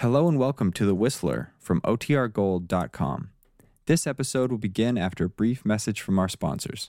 Hello 0.00 0.28
and 0.28 0.38
welcome 0.38 0.72
to 0.72 0.86
The 0.86 0.94
Whistler 0.94 1.52
from 1.58 1.82
OTRGold.com. 1.82 3.28
This 3.84 4.06
episode 4.06 4.50
will 4.50 4.56
begin 4.56 4.96
after 4.96 5.26
a 5.26 5.28
brief 5.28 5.62
message 5.66 6.00
from 6.00 6.18
our 6.18 6.26
sponsors. 6.26 6.88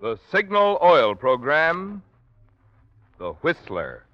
The 0.00 0.18
Signal 0.32 0.78
Oil 0.82 1.14
Program, 1.14 2.02
The 3.18 3.32
Whistler. 3.34 4.06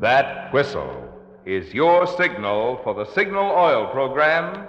That 0.00 0.54
whistle 0.54 1.12
is 1.44 1.74
your 1.74 2.06
signal 2.06 2.80
for 2.82 2.94
the 2.94 3.04
Signal 3.12 3.50
Oil 3.50 3.88
Program, 3.88 4.68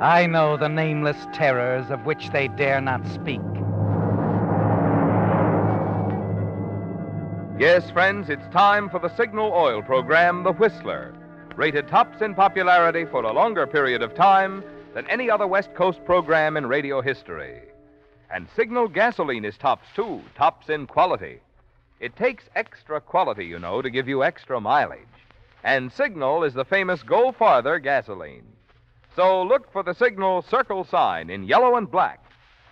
I 0.00 0.26
know 0.26 0.58
the 0.58 0.68
nameless 0.68 1.16
terrors 1.32 1.90
of 1.90 2.04
which 2.04 2.28
they 2.28 2.48
dare 2.48 2.82
not 2.82 3.06
speak. 3.06 3.40
Yes, 7.58 7.90
friends, 7.90 8.28
it's 8.28 8.46
time 8.48 8.90
for 8.90 8.98
the 8.98 9.14
Signal 9.16 9.50
Oil 9.54 9.80
Program, 9.80 10.42
The 10.42 10.52
Whistler, 10.52 11.14
rated 11.54 11.88
tops 11.88 12.20
in 12.20 12.34
popularity 12.34 13.06
for 13.06 13.22
a 13.22 13.32
longer 13.32 13.66
period 13.66 14.02
of 14.02 14.14
time 14.14 14.62
than 14.92 15.08
any 15.08 15.30
other 15.30 15.46
West 15.46 15.74
Coast 15.74 16.04
program 16.04 16.58
in 16.58 16.66
radio 16.66 17.00
history. 17.00 17.62
And 18.30 18.48
Signal 18.54 18.88
gasoline 18.88 19.46
is 19.46 19.56
tops, 19.56 19.88
too, 19.94 20.20
tops 20.34 20.68
in 20.68 20.86
quality. 20.86 21.40
It 22.00 22.16
takes 22.16 22.44
extra 22.54 23.00
quality, 23.00 23.46
you 23.46 23.58
know, 23.58 23.80
to 23.80 23.88
give 23.88 24.08
you 24.08 24.22
extra 24.22 24.60
mileage. 24.60 25.00
And 25.64 25.90
Signal 25.90 26.44
is 26.44 26.52
the 26.52 26.66
famous 26.66 27.02
Go 27.02 27.32
Farther 27.32 27.78
gasoline. 27.78 28.44
So 29.16 29.42
look 29.42 29.72
for 29.72 29.82
the 29.82 29.94
Signal 29.94 30.42
circle 30.42 30.84
sign 30.84 31.30
in 31.30 31.44
yellow 31.44 31.76
and 31.76 31.90
black 31.90 32.22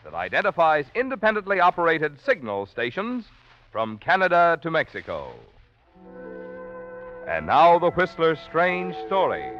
that 0.05 0.13
identifies 0.13 0.85
independently 0.95 1.59
operated 1.59 2.21
signal 2.21 2.67
stations 2.67 3.25
from 3.73 3.97
Canada 3.97 4.59
to 4.63 4.71
Mexico. 4.71 5.33
And 7.27 7.47
now 7.47 7.79
the 7.79 7.91
Whistler's 7.93 8.39
strange 8.47 8.95
story 9.07 9.51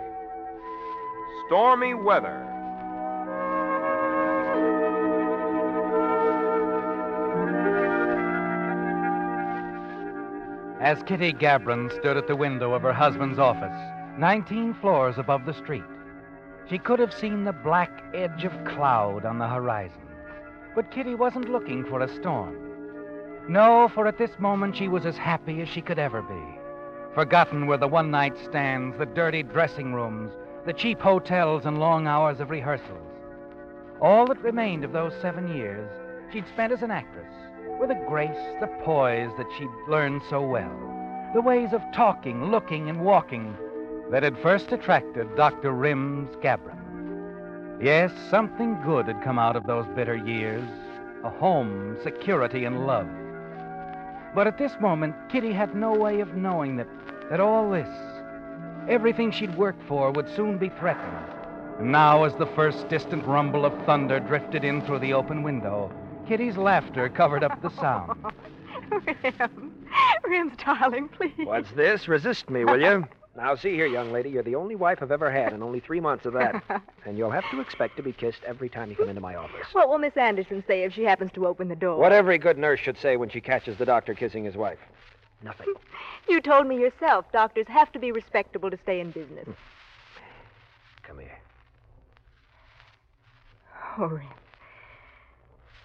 stormy 1.47 1.95
weather. 1.95 2.51
As 10.81 11.03
Kitty 11.05 11.33
Gabron 11.33 11.91
stood 11.99 12.19
at 12.19 12.27
the 12.27 12.37
window 12.37 12.75
of 12.75 12.83
her 12.83 12.93
husband's 12.93 13.39
office, 13.39 13.73
19 14.19 14.75
floors 14.75 15.17
above 15.17 15.47
the 15.47 15.55
street, 15.55 15.83
she 16.69 16.79
could 16.79 16.99
have 16.99 17.13
seen 17.13 17.45
the 17.45 17.53
black 17.53 18.03
edge 18.15 18.45
of 18.45 18.65
cloud 18.65 19.25
on 19.25 19.39
the 19.39 19.49
horizon. 19.49 20.01
But 20.75 20.91
Kitty 20.91 21.15
wasn't 21.15 21.51
looking 21.51 21.85
for 21.85 22.01
a 22.01 22.15
storm. 22.21 22.57
No, 23.49 23.89
for 23.89 24.07
at 24.07 24.19
this 24.19 24.39
moment 24.39 24.77
she 24.77 24.89
was 24.89 25.05
as 25.05 25.17
happy 25.17 25.61
as 25.61 25.69
she 25.69 25.83
could 25.83 25.99
ever 25.99 26.23
be. 26.23 26.43
Forgotten 27.15 27.67
were 27.67 27.77
the 27.77 27.87
one 27.87 28.11
night 28.11 28.37
stands, 28.39 28.97
the 28.97 29.07
dirty 29.07 29.43
dressing 29.43 29.93
rooms, 29.93 30.33
the 30.67 30.73
cheap 30.73 31.01
hotels, 31.01 31.67
and 31.67 31.79
long 31.79 32.07
hours 32.07 32.41
of 32.41 32.51
rehearsals. 32.51 33.13
All 34.01 34.27
that 34.27 34.43
remained 34.43 34.85
of 34.85 34.93
those 34.93 35.13
seven 35.21 35.55
years 35.55 35.89
she'd 36.33 36.49
spent 36.49 36.73
as 36.73 36.83
an 36.83 36.91
actress, 36.91 37.33
with 37.79 37.91
the 37.91 38.05
grace, 38.09 38.57
the 38.61 38.67
poise 38.83 39.31
that 39.37 39.47
she'd 39.57 39.69
learned 39.89 40.23
so 40.29 40.41
well, 40.41 41.31
the 41.35 41.41
ways 41.43 41.73
of 41.73 41.83
talking, 41.93 42.51
looking, 42.51 42.89
and 42.89 43.01
walking 43.01 43.57
that 44.15 44.23
had 44.23 44.39
first 44.39 44.71
attracted 44.71 45.27
Dr. 45.35 45.73
Rims 45.73 46.31
Gabron. 46.37 47.83
Yes, 47.83 48.13
something 48.31 48.81
good 48.85 49.07
had 49.07 49.21
come 49.25 49.41
out 49.41 49.57
of 49.57 49.67
those 49.67 49.87
bitter 49.97 50.15
years 50.15 50.63
a 51.25 51.31
home, 51.31 51.97
security, 52.01 52.65
and 52.65 52.87
love. 52.87 53.09
But 54.33 54.47
at 54.47 54.57
this 54.57 54.71
moment, 54.81 55.17
Kitty 55.29 55.53
had 55.53 55.75
no 55.75 55.93
way 55.93 56.21
of 56.21 56.37
knowing 56.37 56.77
that, 56.77 56.87
that 57.29 57.41
all 57.41 57.69
this, 57.69 57.89
everything 58.89 59.33
she'd 59.33 59.57
worked 59.57 59.83
for, 59.89 60.13
would 60.13 60.33
soon 60.37 60.59
be 60.59 60.69
threatened. 60.69 61.27
And 61.81 61.91
now, 61.91 62.23
as 62.23 62.37
the 62.37 62.47
first 62.47 62.89
distant 62.89 63.27
rumble 63.27 63.65
of 63.65 63.73
thunder 63.85 64.21
drifted 64.21 64.63
in 64.63 64.81
through 64.83 65.01
the 65.01 65.13
open 65.13 65.43
window, 65.43 65.91
Kitty's 66.29 66.57
laughter 66.57 67.09
covered 67.09 67.43
up 67.43 67.61
the 67.63 67.71
sound. 67.71 68.17
Rim. 69.25 69.75
Rim's 70.23 70.57
darling, 70.65 71.09
please. 71.09 71.33
What's 71.39 71.73
this? 71.73 72.07
Resist 72.07 72.49
me, 72.49 72.65
will 72.65 72.81
you? 72.81 73.09
Now, 73.37 73.57
see 73.57 73.75
here, 73.75 73.87
young 73.87 74.13
lady, 74.13 74.31
you're 74.31 74.45
the 74.45 74.55
only 74.55 74.77
wife 74.77 74.99
I've 75.03 75.11
ever 75.11 75.29
had, 75.29 75.53
and 75.53 75.63
only 75.63 75.81
three 75.81 75.99
months 75.99 76.25
of 76.25 76.35
that. 76.35 76.63
and 77.05 77.19
you'll 77.19 77.33
have 77.33 77.49
to 77.51 77.61
expect 77.61 77.97
to 77.97 78.03
be 78.03 78.13
kissed 78.13 78.45
every 78.47 78.69
time 78.69 78.91
you 78.91 78.97
come 78.97 79.09
into 79.09 79.21
my 79.21 79.35
office. 79.35 79.67
What 79.73 79.89
will 79.89 79.99
Miss 79.99 80.17
Anderson 80.17 80.63
say 80.69 80.85
if 80.85 80.93
she 80.93 81.03
happens 81.03 81.33
to 81.33 81.47
open 81.47 81.67
the 81.67 81.75
door? 81.75 81.99
What 81.99 82.13
every 82.13 82.39
good 82.39 82.59
nurse 82.59 82.79
should 82.79 82.97
say 82.97 83.17
when 83.17 83.29
she 83.29 83.41
catches 83.41 83.77
the 83.77 83.85
doctor 83.85 84.15
kissing 84.15 84.45
his 84.45 84.57
wife. 84.57 84.79
Nothing. 85.43 85.67
You 86.27 86.41
told 86.41 86.67
me 86.67 86.81
yourself 86.81 87.31
doctors 87.33 87.67
have 87.69 87.93
to 87.93 87.99
be 87.99 88.11
respectable 88.11 88.71
to 88.71 88.79
stay 88.83 89.01
in 89.01 89.11
business. 89.11 89.45
Hmm. 89.45 89.53
Come 91.03 91.19
here. 91.19 91.39
Oh, 93.99 94.07
Rim. 94.07 94.27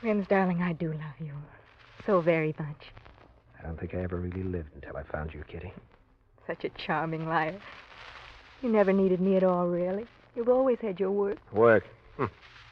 Rim's 0.02 0.28
darling, 0.28 0.62
I 0.62 0.72
do 0.72 0.94
love 0.94 1.20
you. 1.20 1.34
So 2.06 2.22
very 2.22 2.56
much. 2.58 2.94
I 3.60 3.64
don't 3.68 3.78
think 3.78 3.94
I 3.94 3.98
ever 3.98 4.16
really 4.16 4.44
lived 4.44 4.74
until 4.76 4.96
I 4.96 5.04
found 5.04 5.34
you, 5.34 5.44
Kitty. 5.46 5.74
Such 6.50 6.64
a 6.64 6.70
charming 6.70 7.30
liar. 7.30 7.60
You 8.64 8.70
never 8.70 8.92
needed 8.92 9.22
me 9.22 9.36
at 9.36 9.44
all, 9.44 9.68
really. 9.68 10.08
You've 10.36 10.50
always 10.50 10.80
had 10.80 11.00
your 11.00 11.12
work. 11.12 11.38
Work. 11.54 11.86
Hmm. 12.18 12.26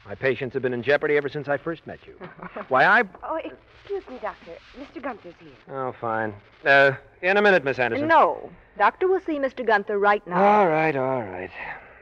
My 0.04 0.16
patients 0.16 0.54
have 0.54 0.62
been 0.62 0.74
in 0.74 0.82
jeopardy 0.82 1.16
ever 1.16 1.28
since 1.28 1.46
I 1.46 1.58
first 1.58 1.86
met 1.86 2.00
you. 2.04 2.14
Why, 2.70 2.84
I. 2.86 3.04
Oh, 3.22 3.36
excuse 3.36 4.02
me, 4.10 4.18
Doctor. 4.20 4.50
Mr. 4.76 5.00
Gunther's 5.00 5.34
here. 5.38 5.52
Oh, 5.72 5.94
fine. 6.00 6.34
Uh, 6.64 6.94
in 7.22 7.36
a 7.36 7.42
minute, 7.42 7.62
Miss 7.62 7.78
Anderson. 7.78 8.08
No. 8.08 8.50
Doctor 8.78 9.06
will 9.06 9.20
see 9.20 9.38
Mr. 9.38 9.64
Gunther 9.64 9.96
right 9.96 10.26
now. 10.26 10.42
All 10.42 10.66
right, 10.66 10.96
all 10.96 11.22
right. 11.22 11.50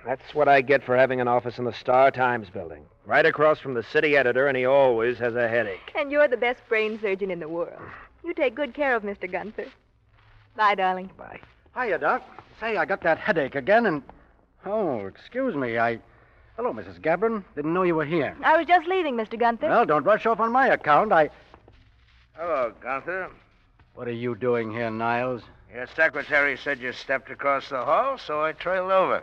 That's 0.06 0.34
what 0.34 0.48
I 0.48 0.62
get 0.62 0.82
for 0.82 0.96
having 0.96 1.20
an 1.20 1.28
office 1.28 1.58
in 1.58 1.66
the 1.66 1.74
Star 1.74 2.10
Times 2.10 2.48
building. 2.48 2.86
Right 3.04 3.26
across 3.26 3.58
from 3.58 3.74
the 3.74 3.82
city 3.82 4.16
editor, 4.16 4.48
and 4.48 4.56
he 4.56 4.64
always 4.64 5.18
has 5.18 5.34
a 5.34 5.46
headache. 5.46 5.92
And 5.94 6.10
you're 6.10 6.26
the 6.26 6.38
best 6.38 6.66
brain 6.70 6.98
surgeon 7.02 7.30
in 7.30 7.38
the 7.38 7.48
world. 7.50 7.82
You 8.24 8.32
take 8.32 8.54
good 8.54 8.72
care 8.72 8.96
of 8.96 9.02
Mr. 9.02 9.30
Gunther. 9.30 9.66
Bye, 10.56 10.74
darling. 10.74 11.10
Bye. 11.18 11.38
Hiya, 11.76 11.98
Doc. 11.98 12.22
Say, 12.58 12.76
I 12.76 12.86
got 12.86 13.02
that 13.02 13.18
headache 13.18 13.54
again, 13.54 13.86
and. 13.86 14.02
Oh, 14.64 15.06
excuse 15.06 15.54
me. 15.54 15.78
I. 15.78 15.98
Hello, 16.56 16.72
Mrs. 16.72 17.00
Gabron. 17.00 17.44
Didn't 17.54 17.74
know 17.74 17.82
you 17.82 17.94
were 17.94 18.06
here. 18.06 18.34
I 18.42 18.56
was 18.56 18.66
just 18.66 18.88
leaving, 18.88 19.14
Mr. 19.14 19.38
Gunther. 19.38 19.68
Well, 19.68 19.84
don't 19.84 20.04
rush 20.04 20.24
off 20.24 20.40
on 20.40 20.52
my 20.52 20.68
account. 20.68 21.12
I. 21.12 21.28
Hello, 22.34 22.72
Gunther. 22.80 23.30
What 23.94 24.08
are 24.08 24.12
you 24.12 24.34
doing 24.34 24.72
here, 24.72 24.90
Niles? 24.90 25.42
Your 25.72 25.86
secretary 25.94 26.56
said 26.56 26.78
you 26.80 26.92
stepped 26.92 27.30
across 27.30 27.68
the 27.68 27.84
hall, 27.84 28.16
so 28.16 28.42
I 28.42 28.52
trailed 28.52 28.90
over. 28.90 29.22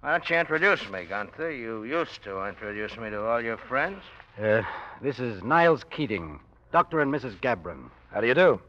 Why 0.00 0.12
don't 0.12 0.30
you 0.30 0.36
introduce 0.36 0.88
me, 0.88 1.04
Gunther? 1.04 1.50
You 1.50 1.82
used 1.82 2.22
to 2.24 2.46
introduce 2.46 2.96
me 2.96 3.10
to 3.10 3.24
all 3.24 3.40
your 3.40 3.56
friends. 3.56 4.02
Uh, 4.40 4.62
this 5.02 5.18
is 5.18 5.42
Niles 5.42 5.82
Keating, 5.90 6.38
Dr. 6.70 7.00
and 7.00 7.12
Mrs. 7.12 7.40
Gabron. 7.40 7.90
How 8.12 8.20
do 8.20 8.28
you 8.28 8.34
do? 8.34 8.60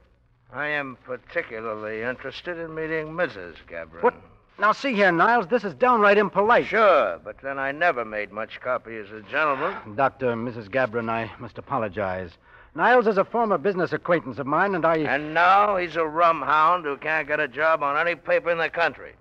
I 0.54 0.68
am 0.68 0.98
particularly 1.04 2.02
interested 2.02 2.58
in 2.58 2.74
meeting 2.74 3.08
Mrs. 3.08 3.56
Gabron. 3.70 4.02
What? 4.02 4.16
Now, 4.60 4.72
see 4.72 4.94
here, 4.94 5.12
Niles, 5.12 5.48
this 5.48 5.64
is 5.64 5.74
downright 5.76 6.18
impolite. 6.18 6.66
Sure, 6.66 7.20
but 7.24 7.38
then 7.44 7.60
I 7.60 7.72
never 7.72 8.04
made 8.04 8.32
much 8.32 8.60
copy 8.60 8.96
as 8.98 9.12
a 9.12 9.22
gentleman. 9.30 9.96
Dr. 9.96 10.32
and 10.32 10.48
Mrs. 10.48 10.70
Gabron, 10.70 11.10
I 11.10 11.30
must 11.38 11.58
apologize. 11.58 12.32
Niles 12.74 13.08
is 13.08 13.18
a 13.18 13.26
former 13.26 13.58
business 13.58 13.94
acquaintance 13.94 14.40
of 14.40 14.48
mine, 14.48 14.74
and 14.74 14.86
I. 14.86 14.98
And 14.98 15.34
now 15.34 15.78
he's 15.78 15.96
a 15.96 16.06
rum 16.06 16.42
hound 16.42 16.86
who 16.86 16.98
can't 16.98 17.28
get 17.28 17.40
a 17.40 17.48
job 17.48 17.84
on 17.84 17.98
any 17.98 18.16
paper 18.16 18.50
in 18.50 18.58
the 18.58 18.70
country. 18.70 19.14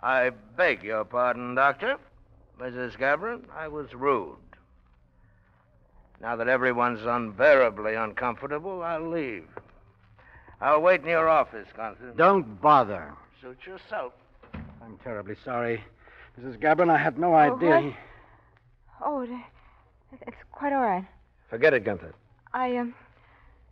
I 0.00 0.30
beg 0.56 0.82
your 0.82 1.04
pardon, 1.04 1.54
Doctor. 1.54 1.96
Mrs. 2.60 2.98
Gabron, 2.98 3.44
I 3.56 3.68
was 3.68 3.94
rude. 3.94 4.36
Now 6.20 6.34
that 6.36 6.48
everyone's 6.48 7.04
unbearably 7.04 7.94
uncomfortable, 7.94 8.82
I'll 8.82 9.08
leave. 9.08 9.46
I'll 10.60 10.80
wait 10.80 11.02
in 11.02 11.06
your 11.08 11.28
office, 11.28 11.68
Gunther. 11.76 12.14
Don't 12.16 12.60
bother. 12.60 13.12
Suit 13.40 13.58
yourself. 13.66 14.12
I'm 14.82 14.98
terribly 15.04 15.36
sorry. 15.44 15.82
Mrs. 16.40 16.58
Gabron, 16.60 16.90
I 16.90 16.98
had 16.98 17.18
no 17.18 17.32
Oh, 17.32 17.36
idea. 17.36 17.70
what? 17.70 17.82
he- 17.82 17.96
Oh, 19.04 19.20
it, 19.22 19.30
it's 20.26 20.36
quite 20.50 20.72
all 20.72 20.82
right. 20.82 21.04
Forget 21.50 21.72
it, 21.74 21.84
Gunther. 21.84 22.12
I, 22.52 22.76
um, 22.76 22.94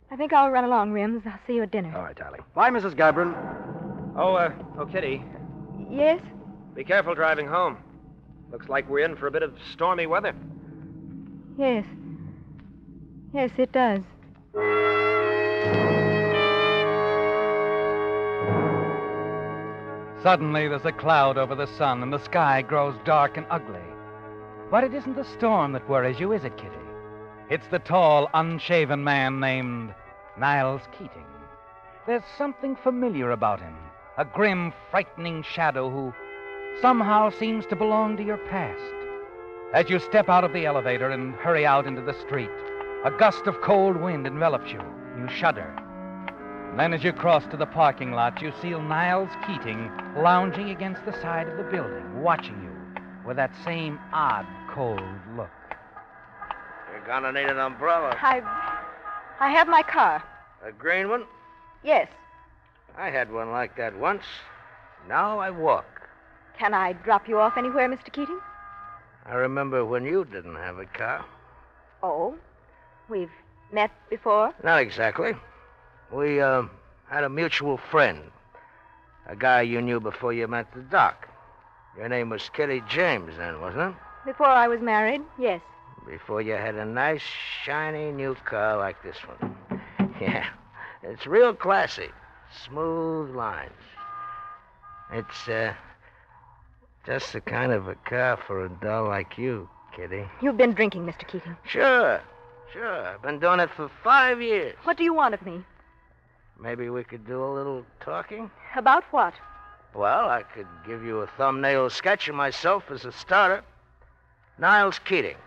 I 0.09 0.15
think 0.15 0.31
I'll 0.31 0.49
run 0.51 0.63
along, 0.63 0.91
Rims. 0.93 1.23
I'll 1.25 1.39
see 1.45 1.55
you 1.55 1.63
at 1.63 1.71
dinner. 1.71 1.93
All 1.95 2.03
right, 2.03 2.15
darling. 2.15 2.41
Bye, 2.55 2.69
Mrs. 2.69 2.95
Gabron. 2.95 3.35
Oh, 4.15 4.35
uh, 4.35 4.53
oh, 4.79 4.85
Kitty, 4.85 5.23
Yes? 5.89 6.21
be 6.75 6.83
careful 6.83 7.13
driving 7.15 7.47
home. 7.47 7.77
Looks 8.51 8.69
like 8.69 8.87
we're 8.89 8.99
in 9.05 9.15
for 9.17 9.27
a 9.27 9.31
bit 9.31 9.43
of 9.43 9.53
stormy 9.73 10.05
weather. 10.07 10.33
Yes. 11.57 11.85
Yes, 13.33 13.51
it 13.57 13.71
does. 13.73 13.99
Suddenly, 20.23 20.67
there's 20.67 20.85
a 20.85 20.91
cloud 20.91 21.37
over 21.37 21.53
the 21.53 21.67
sun, 21.67 22.01
and 22.01 22.11
the 22.11 22.23
sky 22.23 22.61
grows 22.61 22.95
dark 23.05 23.37
and 23.37 23.45
ugly. 23.49 23.79
But 24.71 24.83
it 24.83 24.93
isn't 24.93 25.15
the 25.15 25.23
storm 25.23 25.73
that 25.73 25.87
worries 25.87 26.19
you, 26.19 26.33
is 26.33 26.43
it, 26.43 26.57
Kitty? 26.57 26.75
It's 27.49 27.67
the 27.67 27.79
tall, 27.79 28.29
unshaven 28.33 29.03
man 29.03 29.39
named 29.39 29.93
Niles 30.37 30.81
Keating. 30.91 31.25
There's 32.05 32.23
something 32.37 32.75
familiar 32.75 33.31
about 33.31 33.59
him 33.59 33.75
a 34.17 34.25
grim, 34.25 34.73
frightening 34.89 35.43
shadow 35.43 35.91
who 35.91 36.11
somehow 36.81 37.29
seems 37.29 37.67
to 37.67 37.75
belong 37.75 38.17
to 38.17 38.23
your 38.23 38.37
past. 38.49 38.81
As 39.73 39.89
you 39.91 39.99
step 39.99 40.27
out 40.27 40.43
of 40.43 40.53
the 40.53 40.65
elevator 40.65 41.11
and 41.11 41.35
hurry 41.35 41.67
out 41.67 41.85
into 41.85 42.01
the 42.01 42.19
street, 42.21 42.49
a 43.05 43.11
gust 43.11 43.45
of 43.45 43.61
cold 43.61 43.95
wind 43.95 44.25
envelops 44.25 44.71
you. 44.71 44.81
You 45.19 45.27
shudder. 45.27 45.71
And 46.77 46.93
then, 46.93 46.93
as 46.93 47.03
you 47.03 47.11
cross 47.11 47.43
to 47.49 47.57
the 47.57 47.65
parking 47.65 48.11
lot, 48.11 48.39
you 48.39 48.53
see 48.61 48.69
Niles 48.69 49.31
Keating 49.47 49.89
lounging 50.15 50.69
against 50.69 51.03
the 51.05 51.11
side 51.23 51.47
of 51.47 51.57
the 51.57 51.63
building, 51.63 52.21
watching 52.21 52.53
you 52.61 53.01
with 53.25 53.35
that 53.37 53.49
same 53.65 53.97
odd, 54.13 54.45
cold 54.69 55.01
look. 55.35 55.49
You're 56.91 57.03
gonna 57.07 57.31
need 57.31 57.49
an 57.49 57.57
umbrella. 57.57 58.15
I. 58.21 58.43
I 59.39 59.49
have 59.49 59.67
my 59.67 59.81
car. 59.81 60.23
A 60.63 60.71
green 60.71 61.09
one? 61.09 61.23
Yes. 61.83 62.09
I 62.95 63.09
had 63.09 63.33
one 63.33 63.49
like 63.49 63.75
that 63.77 63.97
once. 63.97 64.25
Now 65.09 65.39
I 65.39 65.49
walk. 65.49 66.07
Can 66.59 66.75
I 66.75 66.93
drop 66.93 67.27
you 67.27 67.39
off 67.39 67.57
anywhere, 67.57 67.89
Mr. 67.89 68.13
Keating? 68.13 68.39
I 69.25 69.33
remember 69.33 69.83
when 69.83 70.05
you 70.05 70.25
didn't 70.25 70.57
have 70.57 70.77
a 70.77 70.85
car. 70.85 71.25
Oh? 72.03 72.35
We've 73.09 73.31
met 73.71 73.89
before? 74.11 74.53
Not 74.63 74.79
exactly. 74.79 75.33
We, 76.11 76.41
uh, 76.41 76.63
had 77.09 77.23
a 77.23 77.29
mutual 77.29 77.77
friend. 77.77 78.19
A 79.27 79.35
guy 79.35 79.61
you 79.61 79.81
knew 79.81 79.99
before 79.99 80.33
you 80.33 80.47
met 80.47 80.73
the 80.73 80.81
doc. 80.81 81.27
Your 81.97 82.07
name 82.07 82.29
was 82.29 82.49
Kitty 82.49 82.81
James 82.87 83.35
then, 83.37 83.59
wasn't 83.59 83.91
it? 83.91 83.95
Before 84.25 84.47
I 84.47 84.67
was 84.67 84.81
married? 84.81 85.21
Yes. 85.37 85.61
Before 86.05 86.41
you 86.41 86.53
had 86.53 86.75
a 86.75 86.85
nice, 86.85 87.21
shiny 87.63 88.11
new 88.11 88.35
car 88.45 88.77
like 88.77 89.01
this 89.03 89.17
one. 89.17 89.55
Yeah. 90.19 90.47
It's 91.03 91.27
real 91.27 91.53
classy. 91.53 92.09
Smooth 92.65 93.35
lines. 93.35 93.71
It's, 95.13 95.47
uh, 95.47 95.73
just 97.05 97.33
the 97.33 97.41
kind 97.41 97.71
of 97.71 97.87
a 97.87 97.95
car 97.95 98.37
for 98.47 98.65
a 98.65 98.69
doll 98.69 99.07
like 99.07 99.37
you, 99.37 99.69
Kitty. 99.95 100.25
You've 100.41 100.57
been 100.57 100.73
drinking, 100.73 101.05
Mr. 101.05 101.27
Keating. 101.27 101.55
Sure. 101.65 102.19
Sure. 102.73 103.07
I've 103.07 103.21
been 103.21 103.39
doing 103.39 103.59
it 103.59 103.69
for 103.75 103.89
five 104.03 104.41
years. 104.41 104.75
What 104.83 104.97
do 104.97 105.03
you 105.03 105.13
want 105.13 105.33
of 105.35 105.45
me? 105.45 105.63
Maybe 106.59 106.89
we 106.89 107.03
could 107.03 107.25
do 107.25 107.43
a 107.43 107.51
little 107.53 107.85
talking? 107.99 108.49
About 108.75 109.03
what? 109.11 109.33
Well, 109.93 110.29
I 110.29 110.43
could 110.43 110.67
give 110.85 111.03
you 111.03 111.19
a 111.19 111.27
thumbnail 111.27 111.89
sketch 111.89 112.27
of 112.27 112.35
myself 112.35 112.91
as 112.91 113.05
a 113.05 113.11
starter. 113.11 113.63
Niles 114.57 114.99
Keating. 114.99 115.37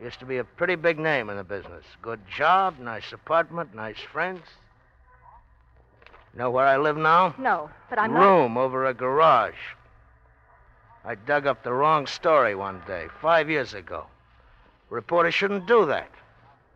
Used 0.00 0.18
to 0.20 0.26
be 0.26 0.36
a 0.36 0.44
pretty 0.44 0.74
big 0.74 0.98
name 0.98 1.30
in 1.30 1.36
the 1.36 1.44
business. 1.44 1.84
Good 2.02 2.20
job, 2.28 2.78
nice 2.78 3.12
apartment, 3.12 3.74
nice 3.74 3.98
friends. 3.98 4.42
Know 6.34 6.50
where 6.50 6.66
I 6.66 6.76
live 6.76 6.98
now? 6.98 7.34
No, 7.38 7.70
but 7.88 7.98
I'm 7.98 8.12
not. 8.12 8.20
Room 8.20 8.58
over 8.58 8.84
a 8.86 8.92
garage. 8.92 9.54
I 11.02 11.14
dug 11.14 11.46
up 11.46 11.62
the 11.62 11.72
wrong 11.72 12.06
story 12.06 12.54
one 12.54 12.82
day, 12.86 13.06
five 13.22 13.48
years 13.48 13.72
ago. 13.72 14.06
Reporter 14.90 15.30
shouldn't 15.30 15.66
do 15.66 15.86
that. 15.86 16.10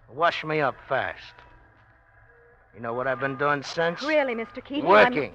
Wash 0.09 0.45
me 0.45 0.61
up 0.61 0.77
fast. 0.89 1.35
You 2.75 2.81
know 2.81 2.93
what 2.95 3.07
I've 3.07 3.21
been 3.21 3.37
doing 3.37 3.63
since? 3.63 4.03
Really, 4.03 4.35
Mr. 4.35 4.65
Keating? 4.65 4.85
I'm- 4.87 5.13
Working. 5.15 5.35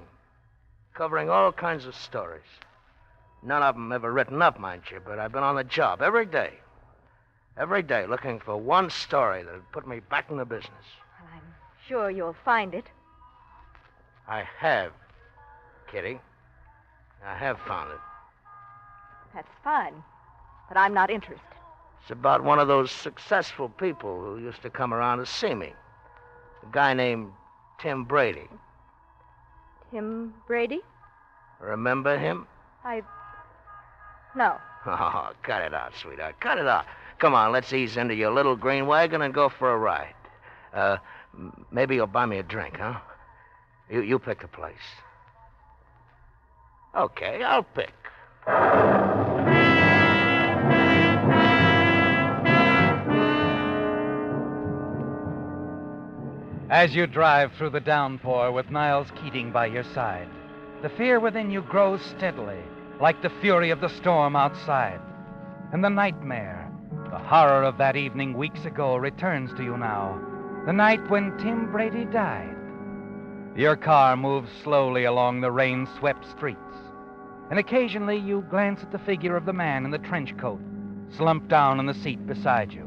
Covering 0.94 1.28
all 1.28 1.52
kinds 1.52 1.84
of 1.86 1.94
stories. 1.94 2.42
None 3.42 3.62
of 3.62 3.74
them 3.74 3.92
ever 3.92 4.10
written 4.12 4.40
up, 4.40 4.58
mind 4.58 4.82
you, 4.90 5.00
but 5.04 5.18
I've 5.18 5.32
been 5.32 5.42
on 5.42 5.56
the 5.56 5.64
job 5.64 6.00
every 6.00 6.24
day. 6.26 6.54
Every 7.58 7.82
day 7.82 8.06
looking 8.06 8.40
for 8.40 8.56
one 8.56 8.90
story 8.90 9.42
that'd 9.42 9.70
put 9.72 9.86
me 9.86 10.00
back 10.00 10.30
in 10.30 10.38
the 10.38 10.44
business. 10.44 10.72
Well, 11.20 11.30
I'm 11.34 11.54
sure 11.86 12.10
you'll 12.10 12.36
find 12.44 12.74
it. 12.74 12.86
I 14.26 14.42
have, 14.58 14.92
Kitty. 15.90 16.18
I 17.24 17.34
have 17.36 17.58
found 17.60 17.92
it. 17.92 18.00
That's 19.34 19.48
fine. 19.62 20.02
But 20.68 20.76
I'm 20.78 20.94
not 20.94 21.10
interested. 21.10 21.42
It's 22.02 22.10
about 22.10 22.42
one 22.42 22.58
of 22.58 22.68
those 22.68 22.90
successful 22.90 23.68
people 23.68 24.20
who 24.20 24.38
used 24.38 24.62
to 24.62 24.70
come 24.70 24.92
around 24.94 25.18
to 25.18 25.26
see 25.26 25.54
me. 25.54 25.72
A 26.62 26.72
guy 26.72 26.94
named 26.94 27.32
Tim 27.80 28.04
Brady. 28.04 28.48
Tim 29.90 30.34
Brady? 30.46 30.80
Remember 31.60 32.18
him? 32.18 32.46
I. 32.84 33.02
No. 34.34 34.56
Oh, 34.88 35.32
cut 35.42 35.62
it 35.62 35.74
out, 35.74 35.94
sweetheart. 36.00 36.38
Cut 36.38 36.58
it 36.58 36.66
out. 36.68 36.84
Come 37.18 37.34
on, 37.34 37.50
let's 37.50 37.72
ease 37.72 37.96
into 37.96 38.14
your 38.14 38.30
little 38.30 38.54
green 38.54 38.86
wagon 38.86 39.20
and 39.20 39.34
go 39.34 39.48
for 39.48 39.72
a 39.72 39.76
ride. 39.76 40.14
Uh, 40.72 40.98
maybe 41.72 41.96
you'll 41.96 42.06
buy 42.06 42.24
me 42.24 42.38
a 42.38 42.44
drink, 42.44 42.76
huh? 42.76 43.00
You, 43.90 44.02
you 44.02 44.18
pick 44.20 44.44
a 44.44 44.48
place. 44.48 44.76
Okay, 46.94 47.42
I'll 47.42 47.64
pick. 47.64 47.92
As 56.68 56.96
you 56.96 57.06
drive 57.06 57.52
through 57.52 57.70
the 57.70 57.80
downpour 57.80 58.50
with 58.50 58.72
Niles 58.72 59.12
Keating 59.12 59.52
by 59.52 59.66
your 59.66 59.84
side, 59.84 60.28
the 60.82 60.88
fear 60.88 61.20
within 61.20 61.48
you 61.48 61.62
grows 61.62 62.02
steadily, 62.02 62.58
like 63.00 63.22
the 63.22 63.30
fury 63.40 63.70
of 63.70 63.80
the 63.80 63.88
storm 63.88 64.34
outside. 64.34 65.00
And 65.72 65.84
the 65.84 65.88
nightmare, 65.88 66.68
the 67.08 67.18
horror 67.18 67.62
of 67.62 67.78
that 67.78 67.94
evening 67.94 68.34
weeks 68.36 68.64
ago, 68.64 68.96
returns 68.96 69.54
to 69.54 69.62
you 69.62 69.76
now. 69.76 70.20
The 70.66 70.72
night 70.72 71.08
when 71.08 71.38
Tim 71.38 71.70
Brady 71.70 72.04
died. 72.04 72.56
Your 73.54 73.76
car 73.76 74.16
moves 74.16 74.50
slowly 74.64 75.04
along 75.04 75.42
the 75.42 75.52
rain 75.52 75.86
swept 76.00 76.28
streets, 76.28 76.58
and 77.48 77.60
occasionally 77.60 78.16
you 78.16 78.44
glance 78.50 78.82
at 78.82 78.90
the 78.90 78.98
figure 78.98 79.36
of 79.36 79.46
the 79.46 79.52
man 79.52 79.84
in 79.84 79.92
the 79.92 79.98
trench 79.98 80.36
coat, 80.36 80.60
slumped 81.10 81.46
down 81.46 81.78
in 81.78 81.86
the 81.86 81.94
seat 81.94 82.26
beside 82.26 82.72
you. 82.72 82.85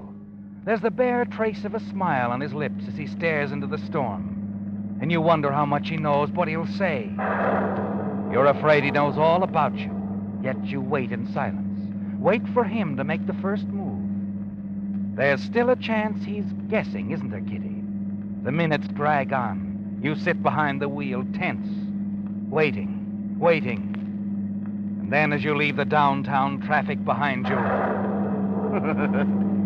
There's 0.65 0.81
the 0.81 0.91
bare 0.91 1.25
trace 1.25 1.63
of 1.63 1.73
a 1.73 1.79
smile 1.79 2.31
on 2.31 2.41
his 2.41 2.53
lips 2.53 2.83
as 2.87 2.95
he 2.95 3.07
stares 3.07 3.51
into 3.51 3.67
the 3.67 3.77
storm. 3.77 4.97
And 5.01 5.11
you 5.11 5.21
wonder 5.21 5.51
how 5.51 5.65
much 5.65 5.89
he 5.89 5.97
knows, 5.97 6.29
what 6.31 6.47
he'll 6.47 6.67
say. 6.67 7.09
You're 8.31 8.47
afraid 8.47 8.83
he 8.83 8.91
knows 8.91 9.17
all 9.17 9.43
about 9.43 9.75
you, 9.77 9.91
yet 10.43 10.63
you 10.65 10.81
wait 10.81 11.11
in 11.11 11.31
silence. 11.33 11.65
Wait 12.19 12.47
for 12.49 12.63
him 12.65 12.97
to 12.97 13.03
make 13.03 13.25
the 13.25 13.33
first 13.33 13.65
move. 13.67 15.15
There's 15.15 15.41
still 15.41 15.69
a 15.69 15.75
chance 15.75 16.23
he's 16.23 16.45
guessing, 16.67 17.11
isn't 17.11 17.29
there, 17.29 17.41
Kitty? 17.41 17.81
The 18.43 18.51
minutes 18.51 18.87
drag 18.89 19.31
on. 19.33 19.99
You 20.01 20.15
sit 20.15 20.43
behind 20.43 20.81
the 20.81 20.89
wheel, 20.89 21.25
tense, 21.33 21.67
waiting, 22.49 23.35
waiting. 23.39 23.95
And 25.01 25.11
then 25.11 25.33
as 25.33 25.43
you 25.43 25.55
leave 25.55 25.77
the 25.77 25.85
downtown 25.85 26.61
traffic 26.61 27.03
behind 27.03 27.47
you, 27.47 27.55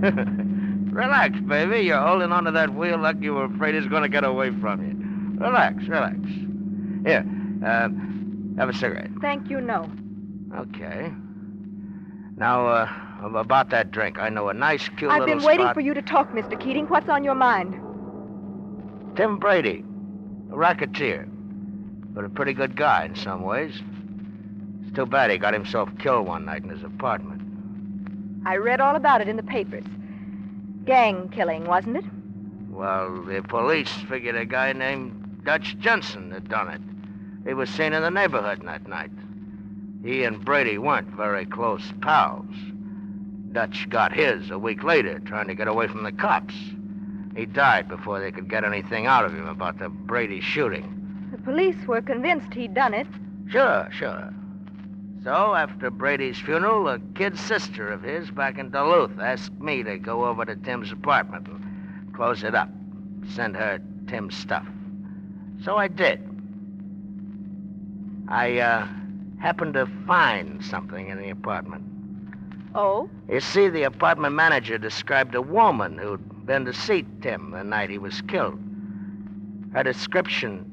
relax, 0.92 1.38
baby. 1.40 1.80
You're 1.80 2.00
holding 2.00 2.32
onto 2.32 2.50
that 2.52 2.74
wheel 2.74 2.98
like 2.98 3.20
you 3.20 3.34
were 3.34 3.44
afraid 3.44 3.74
it's 3.74 3.86
going 3.86 4.02
to 4.02 4.08
get 4.08 4.24
away 4.24 4.50
from 4.60 4.80
you. 4.86 5.44
Relax, 5.44 5.84
relax. 5.86 6.16
Here, 7.04 7.24
uh, 7.64 7.88
have 8.58 8.68
a 8.68 8.74
cigarette. 8.74 9.10
Thank 9.20 9.50
you, 9.50 9.60
no. 9.60 9.90
Okay. 10.54 11.12
Now, 12.36 12.66
uh, 12.66 12.88
about 13.34 13.70
that 13.70 13.90
drink. 13.90 14.18
I 14.18 14.28
know 14.28 14.48
a 14.48 14.54
nice, 14.54 14.88
cute 14.96 15.10
I've 15.10 15.20
little 15.20 15.36
been 15.36 15.44
waiting 15.44 15.66
spot. 15.66 15.74
for 15.74 15.80
you 15.80 15.94
to 15.94 16.02
talk, 16.02 16.32
Mr. 16.32 16.58
Keating. 16.58 16.86
What's 16.86 17.08
on 17.08 17.24
your 17.24 17.34
mind? 17.34 17.74
Tim 19.16 19.38
Brady, 19.38 19.84
a 20.52 20.56
racketeer, 20.56 21.26
but 21.28 22.24
a 22.24 22.28
pretty 22.28 22.52
good 22.52 22.76
guy 22.76 23.04
in 23.04 23.16
some 23.16 23.42
ways. 23.42 23.80
It's 24.82 24.94
too 24.94 25.06
bad 25.06 25.30
he 25.30 25.38
got 25.38 25.54
himself 25.54 25.88
killed 25.98 26.26
one 26.26 26.44
night 26.44 26.62
in 26.62 26.68
his 26.68 26.82
apartment. 26.84 27.42
I 28.48 28.56
read 28.56 28.80
all 28.80 28.96
about 28.96 29.20
it 29.20 29.28
in 29.28 29.36
the 29.36 29.42
papers. 29.42 29.84
Gang 30.86 31.28
killing, 31.28 31.66
wasn't 31.66 31.98
it? 31.98 32.04
Well, 32.70 33.20
the 33.20 33.42
police 33.42 33.92
figured 34.08 34.36
a 34.36 34.46
guy 34.46 34.72
named 34.72 35.42
Dutch 35.44 35.76
Jensen 35.78 36.30
had 36.30 36.48
done 36.48 36.68
it. 36.70 36.80
He 37.46 37.52
was 37.52 37.68
seen 37.68 37.92
in 37.92 38.00
the 38.00 38.10
neighborhood 38.10 38.62
that 38.64 38.88
night. 38.88 39.10
He 40.02 40.24
and 40.24 40.42
Brady 40.42 40.78
weren't 40.78 41.08
very 41.08 41.44
close 41.44 41.92
pals. 42.00 42.46
Dutch 43.52 43.86
got 43.90 44.14
his 44.14 44.50
a 44.50 44.58
week 44.58 44.82
later, 44.82 45.18
trying 45.18 45.48
to 45.48 45.54
get 45.54 45.68
away 45.68 45.86
from 45.86 46.04
the 46.04 46.12
cops. 46.12 46.54
He 47.36 47.44
died 47.44 47.86
before 47.86 48.18
they 48.18 48.32
could 48.32 48.48
get 48.48 48.64
anything 48.64 49.04
out 49.04 49.26
of 49.26 49.34
him 49.34 49.46
about 49.46 49.78
the 49.78 49.90
Brady 49.90 50.40
shooting. 50.40 51.28
The 51.32 51.42
police 51.42 51.86
were 51.86 52.00
convinced 52.00 52.54
he'd 52.54 52.72
done 52.72 52.94
it. 52.94 53.08
Sure, 53.50 53.90
sure. 53.92 54.32
So, 55.24 55.54
after 55.54 55.90
Brady's 55.90 56.38
funeral, 56.38 56.88
a 56.88 57.00
kid 57.14 57.38
sister 57.38 57.90
of 57.90 58.02
his 58.02 58.30
back 58.30 58.56
in 58.58 58.70
Duluth 58.70 59.18
asked 59.18 59.52
me 59.60 59.82
to 59.82 59.98
go 59.98 60.26
over 60.26 60.44
to 60.44 60.54
Tim's 60.54 60.92
apartment 60.92 61.48
and 61.48 62.14
close 62.14 62.44
it 62.44 62.54
up, 62.54 62.68
send 63.34 63.56
her 63.56 63.80
Tim's 64.06 64.36
stuff. 64.36 64.66
So 65.64 65.76
I 65.76 65.88
did. 65.88 66.20
I, 68.28 68.58
uh, 68.58 68.86
happened 69.40 69.74
to 69.74 69.86
find 70.06 70.64
something 70.64 71.08
in 71.08 71.18
the 71.18 71.30
apartment. 71.30 71.84
Oh? 72.74 73.08
You 73.28 73.40
see, 73.40 73.68
the 73.68 73.84
apartment 73.84 74.34
manager 74.34 74.78
described 74.78 75.34
a 75.34 75.42
woman 75.42 75.98
who'd 75.98 76.46
been 76.46 76.64
to 76.64 76.72
see 76.72 77.04
Tim 77.22 77.50
the 77.50 77.64
night 77.64 77.90
he 77.90 77.98
was 77.98 78.20
killed. 78.22 78.60
Her 79.72 79.82
description 79.82 80.64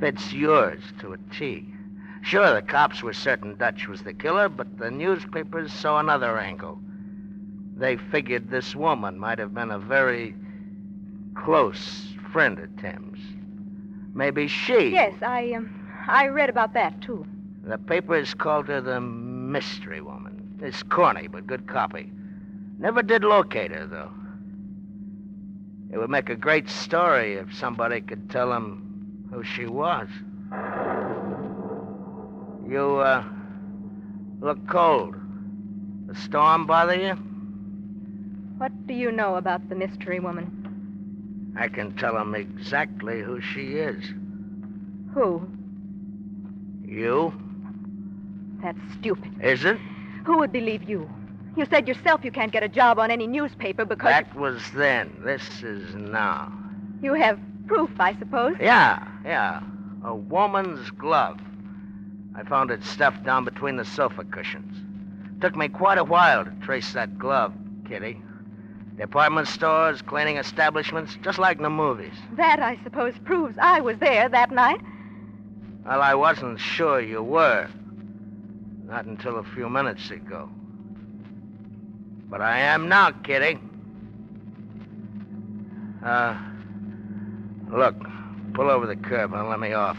fits 0.00 0.32
yours 0.32 0.80
to 1.00 1.12
a 1.12 1.18
T. 1.32 1.66
Sure, 2.22 2.52
the 2.52 2.62
cops 2.62 3.02
were 3.02 3.12
certain 3.12 3.56
Dutch 3.56 3.88
was 3.88 4.02
the 4.02 4.12
killer, 4.12 4.48
but 4.48 4.78
the 4.78 4.90
newspapers 4.90 5.72
saw 5.72 5.98
another 5.98 6.38
angle. 6.38 6.78
They 7.76 7.96
figured 7.96 8.50
this 8.50 8.74
woman 8.74 9.18
might 9.18 9.38
have 9.38 9.54
been 9.54 9.70
a 9.70 9.78
very 9.78 10.34
close 11.34 12.08
friend 12.32 12.58
of 12.58 12.76
Tim's. 12.78 13.18
Maybe 14.14 14.48
she. 14.48 14.90
Yes, 14.90 15.14
I, 15.22 15.52
um, 15.52 15.70
I 16.08 16.26
read 16.26 16.50
about 16.50 16.74
that, 16.74 17.00
too. 17.00 17.24
The 17.62 17.78
papers 17.78 18.34
called 18.34 18.66
her 18.68 18.80
the 18.80 19.00
mystery 19.00 20.00
woman. 20.00 20.58
It's 20.60 20.82
corny, 20.82 21.28
but 21.28 21.46
good 21.46 21.66
copy. 21.68 22.10
Never 22.78 23.02
did 23.02 23.22
locate 23.22 23.70
her, 23.70 23.86
though. 23.86 24.10
It 25.92 25.98
would 25.98 26.10
make 26.10 26.28
a 26.28 26.36
great 26.36 26.68
story 26.68 27.34
if 27.34 27.54
somebody 27.54 28.00
could 28.00 28.28
tell 28.30 28.50
them 28.50 29.28
who 29.32 29.42
she 29.42 29.66
was. 29.66 30.08
You, 32.68 32.98
uh, 32.98 33.24
look 34.40 34.66
cold. 34.68 35.14
The 36.06 36.14
storm 36.14 36.66
bother 36.66 36.94
you? 36.96 37.14
What 38.58 38.86
do 38.86 38.92
you 38.94 39.10
know 39.10 39.36
about 39.36 39.68
the 39.68 39.74
mystery 39.74 40.20
woman? 40.20 41.54
I 41.58 41.68
can 41.68 41.96
tell 41.96 42.16
him 42.16 42.34
exactly 42.34 43.22
who 43.22 43.40
she 43.40 43.76
is. 43.76 44.04
Who? 45.14 45.48
You? 46.84 47.32
That's 48.62 48.78
stupid. 48.98 49.30
Is 49.42 49.64
it? 49.64 49.78
Who 50.24 50.38
would 50.38 50.52
believe 50.52 50.88
you? 50.88 51.08
You 51.56 51.66
said 51.70 51.88
yourself 51.88 52.24
you 52.24 52.30
can't 52.30 52.52
get 52.52 52.62
a 52.62 52.68
job 52.68 52.98
on 52.98 53.10
any 53.10 53.26
newspaper 53.26 53.84
because 53.84 54.04
That 54.08 54.34
was 54.36 54.62
then. 54.74 55.10
This 55.24 55.62
is 55.62 55.94
now. 55.94 56.52
you 57.02 57.14
have 57.14 57.38
proof, 57.66 57.90
I 57.98 58.14
suppose. 58.18 58.56
Yeah, 58.60 59.06
yeah. 59.24 59.62
A 60.04 60.14
woman's 60.14 60.90
glove. 60.90 61.38
I 62.38 62.44
found 62.44 62.70
it 62.70 62.84
stuffed 62.84 63.24
down 63.24 63.44
between 63.44 63.76
the 63.76 63.84
sofa 63.84 64.22
cushions. 64.22 64.76
Took 65.40 65.56
me 65.56 65.66
quite 65.68 65.98
a 65.98 66.04
while 66.04 66.44
to 66.44 66.52
trace 66.62 66.92
that 66.92 67.18
glove, 67.18 67.52
Kitty. 67.88 68.22
Department 68.96 69.48
stores, 69.48 70.02
cleaning 70.02 70.36
establishments, 70.36 71.16
just 71.24 71.40
like 71.40 71.56
in 71.56 71.64
the 71.64 71.70
movies. 71.70 72.14
That, 72.36 72.60
I 72.60 72.78
suppose, 72.84 73.14
proves 73.24 73.58
I 73.58 73.80
was 73.80 73.98
there 73.98 74.28
that 74.28 74.52
night. 74.52 74.80
Well, 75.84 76.00
I 76.00 76.14
wasn't 76.14 76.60
sure 76.60 77.00
you 77.00 77.24
were. 77.24 77.68
Not 78.84 79.04
until 79.06 79.38
a 79.38 79.44
few 79.44 79.68
minutes 79.68 80.08
ago. 80.12 80.48
But 82.30 82.40
I 82.40 82.60
am 82.60 82.88
now, 82.88 83.10
Kitty. 83.10 83.58
Uh, 86.04 86.40
look, 87.72 87.96
pull 88.54 88.70
over 88.70 88.86
the 88.86 88.96
curb 88.96 89.32
and 89.32 89.48
let 89.48 89.58
me 89.58 89.72
off. 89.72 89.98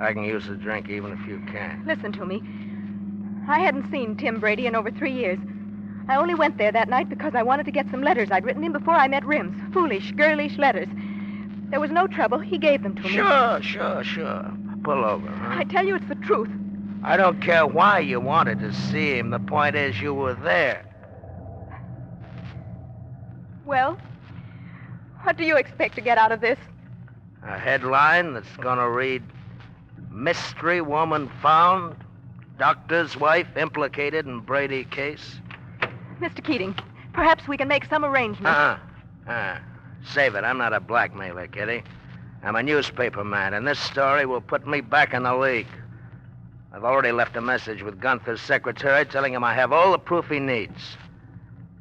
I 0.00 0.12
can 0.14 0.24
use 0.24 0.46
the 0.46 0.56
drink 0.56 0.88
even 0.88 1.12
if 1.12 1.26
you 1.28 1.42
can't. 1.52 1.86
Listen 1.86 2.10
to 2.12 2.24
me. 2.24 2.42
I 3.48 3.60
hadn't 3.60 3.90
seen 3.90 4.16
Tim 4.16 4.40
Brady 4.40 4.66
in 4.66 4.74
over 4.74 4.90
three 4.90 5.12
years. 5.12 5.38
I 6.08 6.16
only 6.16 6.34
went 6.34 6.56
there 6.56 6.72
that 6.72 6.88
night 6.88 7.08
because 7.08 7.34
I 7.34 7.42
wanted 7.42 7.66
to 7.66 7.70
get 7.70 7.90
some 7.90 8.02
letters 8.02 8.30
I'd 8.30 8.44
written 8.44 8.64
him 8.64 8.72
before 8.72 8.94
I 8.94 9.06
met 9.08 9.24
Rims. 9.24 9.56
Foolish, 9.74 10.12
girlish 10.12 10.56
letters. 10.58 10.88
There 11.68 11.80
was 11.80 11.90
no 11.90 12.06
trouble. 12.06 12.38
He 12.38 12.58
gave 12.58 12.82
them 12.82 12.96
to 12.96 13.02
me. 13.02 13.10
Sure, 13.10 13.62
sure, 13.62 14.02
sure. 14.02 14.50
Pull 14.82 15.04
over, 15.04 15.28
huh? 15.28 15.58
I 15.58 15.64
tell 15.64 15.86
you 15.86 15.94
it's 15.94 16.08
the 16.08 16.14
truth. 16.16 16.48
I 17.04 17.16
don't 17.16 17.40
care 17.40 17.66
why 17.66 18.00
you 18.00 18.20
wanted 18.20 18.58
to 18.60 18.72
see 18.72 19.18
him. 19.18 19.30
The 19.30 19.38
point 19.38 19.76
is 19.76 20.00
you 20.00 20.14
were 20.14 20.34
there. 20.34 20.84
Well, 23.64 23.98
what 25.22 25.36
do 25.36 25.44
you 25.44 25.56
expect 25.56 25.94
to 25.96 26.00
get 26.00 26.18
out 26.18 26.32
of 26.32 26.40
this? 26.40 26.58
A 27.44 27.58
headline 27.58 28.34
that's 28.34 28.56
gonna 28.56 28.88
read 28.90 29.22
Mystery 30.20 30.82
Woman 30.82 31.30
Found, 31.40 31.96
Doctor's 32.58 33.16
Wife 33.16 33.48
Implicated 33.56 34.26
in 34.26 34.40
Brady 34.40 34.84
Case. 34.84 35.40
Mr. 36.20 36.44
Keating, 36.44 36.74
perhaps 37.14 37.48
we 37.48 37.56
can 37.56 37.68
make 37.68 37.86
some 37.86 38.04
arrangement. 38.04 38.54
Uh-uh. 38.54 38.78
Uh, 39.26 39.58
save 40.04 40.34
it. 40.34 40.44
I'm 40.44 40.58
not 40.58 40.74
a 40.74 40.80
blackmailer, 40.80 41.46
Kitty. 41.46 41.82
I'm 42.42 42.54
a 42.54 42.62
newspaper 42.62 43.24
man, 43.24 43.54
and 43.54 43.66
this 43.66 43.78
story 43.78 44.26
will 44.26 44.42
put 44.42 44.66
me 44.66 44.82
back 44.82 45.14
in 45.14 45.22
the 45.22 45.34
league. 45.34 45.68
I've 46.70 46.84
already 46.84 47.12
left 47.12 47.36
a 47.36 47.40
message 47.40 47.82
with 47.82 47.98
Gunther's 47.98 48.42
secretary 48.42 49.06
telling 49.06 49.32
him 49.32 49.42
I 49.42 49.54
have 49.54 49.72
all 49.72 49.92
the 49.92 49.98
proof 49.98 50.28
he 50.28 50.38
needs. 50.38 50.98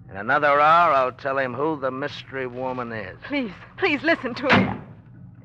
In 0.09 0.15
another 0.15 0.61
hour, 0.61 0.93
I'll 0.93 1.11
tell 1.11 1.37
him 1.37 1.53
who 1.53 1.77
the 1.77 1.91
mystery 1.91 2.47
woman 2.47 2.93
is. 2.93 3.17
Please, 3.25 3.51
please 3.77 4.01
listen 4.01 4.33
to 4.35 4.43
me. 4.45 4.79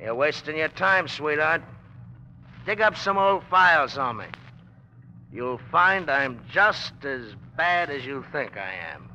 You're 0.00 0.14
wasting 0.14 0.58
your 0.58 0.68
time, 0.68 1.08
sweetheart. 1.08 1.62
Dig 2.66 2.80
up 2.80 2.96
some 2.96 3.18
old 3.18 3.44
files 3.50 3.98
on 3.98 4.16
me. 4.16 4.26
You'll 5.30 5.60
find 5.70 6.10
I'm 6.10 6.40
just 6.50 6.92
as 7.04 7.34
bad 7.56 7.90
as 7.90 8.06
you 8.06 8.24
think 8.32 8.52
I 8.56 8.72
am. 8.94 9.10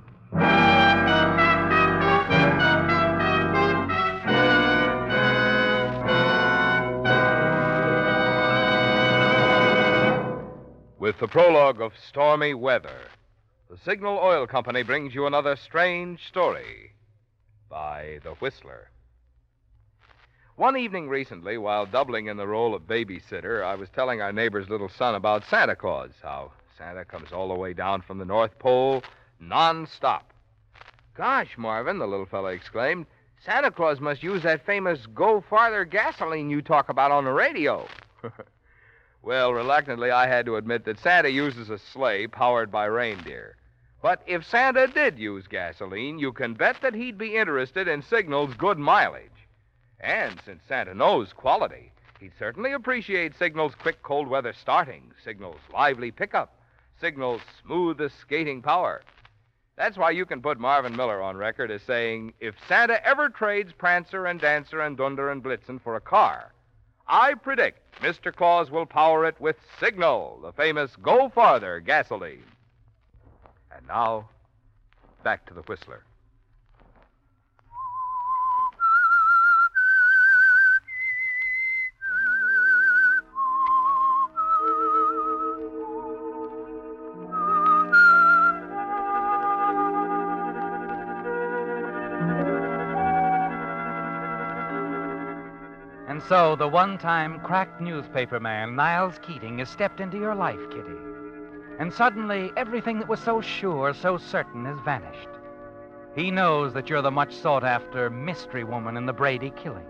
With 11.00 11.18
the 11.18 11.28
prologue 11.28 11.82
of 11.82 11.94
Stormy 12.08 12.54
Weather, 12.54 13.08
the 13.68 13.78
Signal 13.78 14.20
Oil 14.20 14.46
Company 14.46 14.84
brings 14.84 15.16
you 15.16 15.26
another 15.26 15.56
strange 15.56 16.28
story 16.28 16.92
by 17.68 18.20
The 18.24 18.36
Whistler. 18.36 18.92
One 20.60 20.76
evening 20.76 21.08
recently, 21.08 21.58
while 21.58 21.86
doubling 21.86 22.26
in 22.28 22.36
the 22.36 22.46
role 22.46 22.76
of 22.76 22.82
babysitter, 22.82 23.64
I 23.64 23.76
was 23.76 23.88
telling 23.92 24.22
our 24.22 24.34
neighbor's 24.34 24.68
little 24.68 24.90
son 24.90 25.16
about 25.16 25.46
Santa 25.46 25.74
Claus, 25.74 26.12
how 26.22 26.52
Santa 26.78 27.06
comes 27.06 27.32
all 27.32 27.48
the 27.48 27.54
way 27.54 27.72
down 27.72 28.02
from 28.02 28.18
the 28.18 28.26
North 28.26 28.60
Pole 28.60 29.02
non-stop. 29.40 30.34
Gosh, 31.16 31.58
Marvin, 31.58 31.98
the 31.98 32.06
little 32.06 32.26
fellow 32.26 32.50
exclaimed, 32.50 33.06
Santa 33.42 33.72
Claus 33.72 34.02
must 34.02 34.22
use 34.22 34.44
that 34.44 34.66
famous 34.66 35.06
Go 35.16 35.40
Farther 35.50 35.86
gasoline 35.86 36.50
you 36.50 36.62
talk 36.62 36.90
about 36.90 37.12
on 37.12 37.24
the 37.24 37.32
radio. 37.32 37.88
Well, 39.22 39.54
reluctantly, 39.54 40.12
I 40.12 40.28
had 40.28 40.46
to 40.46 40.58
admit 40.58 40.84
that 40.84 41.00
Santa 41.00 41.30
uses 41.30 41.70
a 41.70 41.78
sleigh 41.78 42.28
powered 42.28 42.70
by 42.70 42.84
reindeer. 42.84 43.56
But 44.02 44.24
if 44.28 44.46
Santa 44.46 44.88
did 44.88 45.18
use 45.18 45.48
gasoline, 45.48 46.20
you 46.20 46.34
can 46.34 46.54
bet 46.54 46.82
that 46.82 46.96
he'd 46.96 47.18
be 47.18 47.38
interested 47.38 47.88
in 47.88 48.02
Signal's 48.02 48.54
good 48.56 48.78
mileage. 48.78 49.39
And 50.00 50.40
since 50.46 50.62
Santa 50.68 50.94
knows 50.94 51.34
quality, 51.34 51.92
he'd 52.20 52.32
certainly 52.40 52.72
appreciate 52.72 53.38
Signal's 53.38 53.76
quick 53.76 54.02
cold 54.02 54.28
weather 54.28 54.54
starting, 54.54 55.12
Signal's 55.24 55.60
lively 55.74 56.12
pickup, 56.12 56.56
Signal's 57.00 57.42
smoothest 57.62 58.18
skating 58.20 58.62
power. 58.62 59.02
That's 59.76 59.98
why 59.98 60.12
you 60.12 60.26
can 60.26 60.42
put 60.42 60.60
Marvin 60.60 60.96
Miller 60.96 61.22
on 61.22 61.38
record 61.38 61.72
as 61.72 61.82
saying, 61.84 62.34
if 62.40 62.56
Santa 62.68 63.06
ever 63.06 63.30
trades 63.30 63.72
Prancer 63.72 64.26
and 64.26 64.40
Dancer 64.40 64.82
and 64.82 64.98
Dunder 64.98 65.32
and 65.32 65.42
Blitzen 65.42 65.82
for 65.82 65.96
a 65.96 66.02
car, 66.02 66.54
I 67.08 67.34
predict 67.34 68.02
Mr. 68.02 68.36
Claus 68.36 68.70
will 68.70 68.86
power 68.86 69.26
it 69.26 69.40
with 69.40 69.56
Signal, 69.80 70.40
the 70.42 70.52
famous 70.52 70.96
Go 70.98 71.30
Farther 71.30 71.80
gasoline. 71.80 72.44
And 73.76 73.88
now, 73.88 74.30
back 75.24 75.46
to 75.48 75.54
the 75.54 75.62
Whistler. 75.62 76.04
And 96.20 96.28
so 96.28 96.58
the 96.58 96.68
one 96.68 96.98
time 96.98 97.40
cracked 97.40 97.80
newspaper 97.80 98.42
man, 98.42 98.76
Niles 98.76 99.18
Keating, 99.22 99.60
has 99.60 99.70
stepped 99.70 100.02
into 100.02 100.18
your 100.18 100.36
life, 100.36 100.60
Kitty. 100.70 100.98
And 101.80 101.94
suddenly, 101.94 102.52
everything 102.58 103.00
that 103.00 103.08
was 103.08 103.22
so 103.22 103.40
sure, 103.40 103.94
so 103.94 104.18
certain, 104.18 104.66
has 104.66 104.78
vanished. 104.84 105.30
He 106.18 106.30
knows 106.30 106.74
that 106.74 106.90
you're 106.90 107.02
the 107.02 107.10
much 107.10 107.34
sought 107.34 107.64
after 107.64 108.10
mystery 108.10 108.66
woman 108.66 108.98
in 108.98 109.06
the 109.06 109.14
Brady 109.14 109.54
killing. 109.56 109.86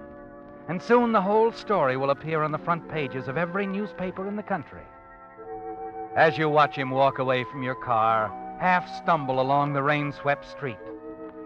And 0.67 0.79
soon 0.79 1.13
the 1.13 1.21
whole 1.21 1.51
story 1.51 1.97
will 1.97 2.11
appear 2.11 2.43
on 2.43 2.51
the 2.51 2.59
front 2.59 2.87
pages 2.87 3.27
of 3.27 3.35
every 3.35 3.65
newspaper 3.65 4.27
in 4.27 4.35
the 4.35 4.43
country. 4.43 4.83
As 6.15 6.37
you 6.37 6.47
watch 6.47 6.75
him 6.75 6.91
walk 6.91 7.17
away 7.17 7.43
from 7.45 7.63
your 7.63 7.73
car, 7.73 8.31
half 8.59 8.87
stumble 8.97 9.41
along 9.41 9.73
the 9.73 9.81
rain 9.81 10.11
swept 10.11 10.45
street, 10.45 10.77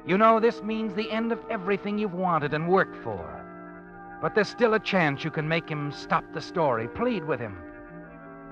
you 0.05 0.17
know 0.17 0.41
this 0.41 0.61
means 0.61 0.93
the 0.93 1.09
end 1.09 1.31
of 1.31 1.39
everything 1.49 1.97
you've 1.97 2.13
wanted 2.13 2.53
and 2.53 2.67
worked 2.67 3.01
for. 3.01 3.32
But 4.23 4.35
there's 4.35 4.47
still 4.47 4.73
a 4.73 4.79
chance 4.79 5.25
you 5.25 5.31
can 5.31 5.49
make 5.49 5.67
him 5.67 5.91
stop 5.91 6.23
the 6.33 6.39
story, 6.39 6.87
plead 6.87 7.25
with 7.25 7.41
him. 7.41 7.57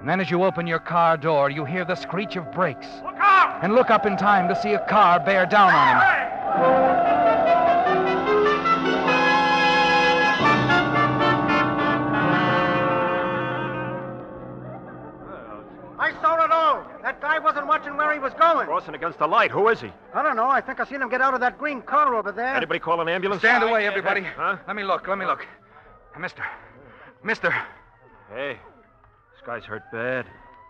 And 0.02 0.10
then 0.10 0.20
as 0.20 0.30
you 0.30 0.44
open 0.44 0.68
your 0.68 0.80
car 0.80 1.16
door, 1.16 1.50
you 1.50 1.64
hear 1.64 1.86
the 1.86 1.96
screech 1.96 2.36
of 2.36 2.52
brakes. 2.52 2.88
Look 3.06 3.16
out! 3.16 3.64
And 3.64 3.74
look 3.74 3.90
up 3.90 4.06
in 4.06 4.18
time 4.18 4.50
to 4.50 4.62
see 4.62 4.74
a 4.74 4.86
car 4.90 5.22
bear 5.22 5.46
down 5.46 5.74
on 5.74 5.88
him. 5.88 5.98
I 15.98 16.12
saw 16.22 16.44
it 16.44 16.52
all. 16.52 16.86
That 17.02 17.22
guy 17.22 17.40
wasn't 17.40 17.68
watching 17.68 17.96
where 17.96 18.12
he 18.12 18.20
was 18.20 18.34
going. 18.34 18.68
Crossing 18.68 18.96
against 18.96 19.20
the 19.20 19.28
light. 19.28 19.52
Who 19.52 19.70
is 19.70 19.80
he? 19.80 19.94
I 20.14 20.22
don't 20.22 20.36
know. 20.36 20.50
I 20.50 20.60
think 20.60 20.82
I 20.82 20.86
seen 20.86 21.02
him 21.02 21.08
get 21.08 21.22
out 21.22 21.34
of 21.34 21.40
that 21.40 21.58
green 21.58 21.82
car 21.82 22.14
over 22.16 22.34
there. 22.34 22.56
Anybody 22.56 22.80
call 22.82 23.00
an 23.00 23.08
ambulance? 23.08 23.42
Stand 23.42 23.64
away, 23.64 23.88
everybody. 23.88 24.24
Huh? 24.24 24.58
Let 24.68 24.76
me 24.76 24.84
look, 24.84 25.08
let 25.08 25.18
me 25.18 25.26
look. 25.26 25.48
Mister. 26.20 26.44
Mister. 27.24 27.52
Hey, 28.30 28.60
this 29.34 29.42
guy's 29.46 29.64
hurt 29.64 29.84
bad. 29.92 30.26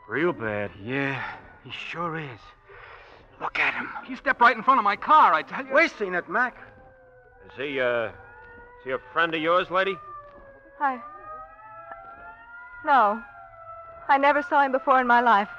Real 0.07 0.33
bad. 0.33 0.71
Yeah, 0.81 1.21
he 1.63 1.71
sure 1.71 2.17
is. 2.17 2.39
Look 3.41 3.59
at 3.59 3.73
him. 3.73 3.89
He 4.05 4.15
stepped 4.15 4.39
right 4.39 4.55
in 4.55 4.63
front 4.63 4.79
of 4.79 4.83
my 4.83 4.95
car, 4.95 5.33
I 5.33 5.41
tell 5.41 5.65
you. 5.65 5.73
We 5.73 5.87
seen 5.87 6.13
it, 6.15 6.29
Mac. 6.29 6.55
Is 7.47 7.51
he, 7.57 7.79
uh, 7.79 8.07
is 8.07 8.13
he 8.83 8.91
a 8.91 8.99
friend 9.13 9.33
of 9.33 9.41
yours, 9.41 9.69
lady? 9.71 9.97
I. 10.79 11.01
No. 12.85 13.21
I 14.07 14.17
never 14.17 14.41
saw 14.43 14.61
him 14.61 14.71
before 14.71 14.99
in 14.99 15.07
my 15.07 15.21
life. 15.21 15.49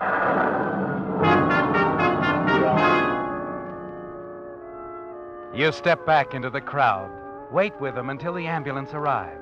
You 5.55 5.71
step 5.73 6.07
back 6.07 6.35
into 6.35 6.51
the 6.51 6.61
crowd. 6.61 7.11
Wait 7.51 7.79
with 7.81 7.97
him 7.97 8.11
until 8.11 8.33
the 8.33 8.47
ambulance 8.47 8.95
arrives. 8.95 9.42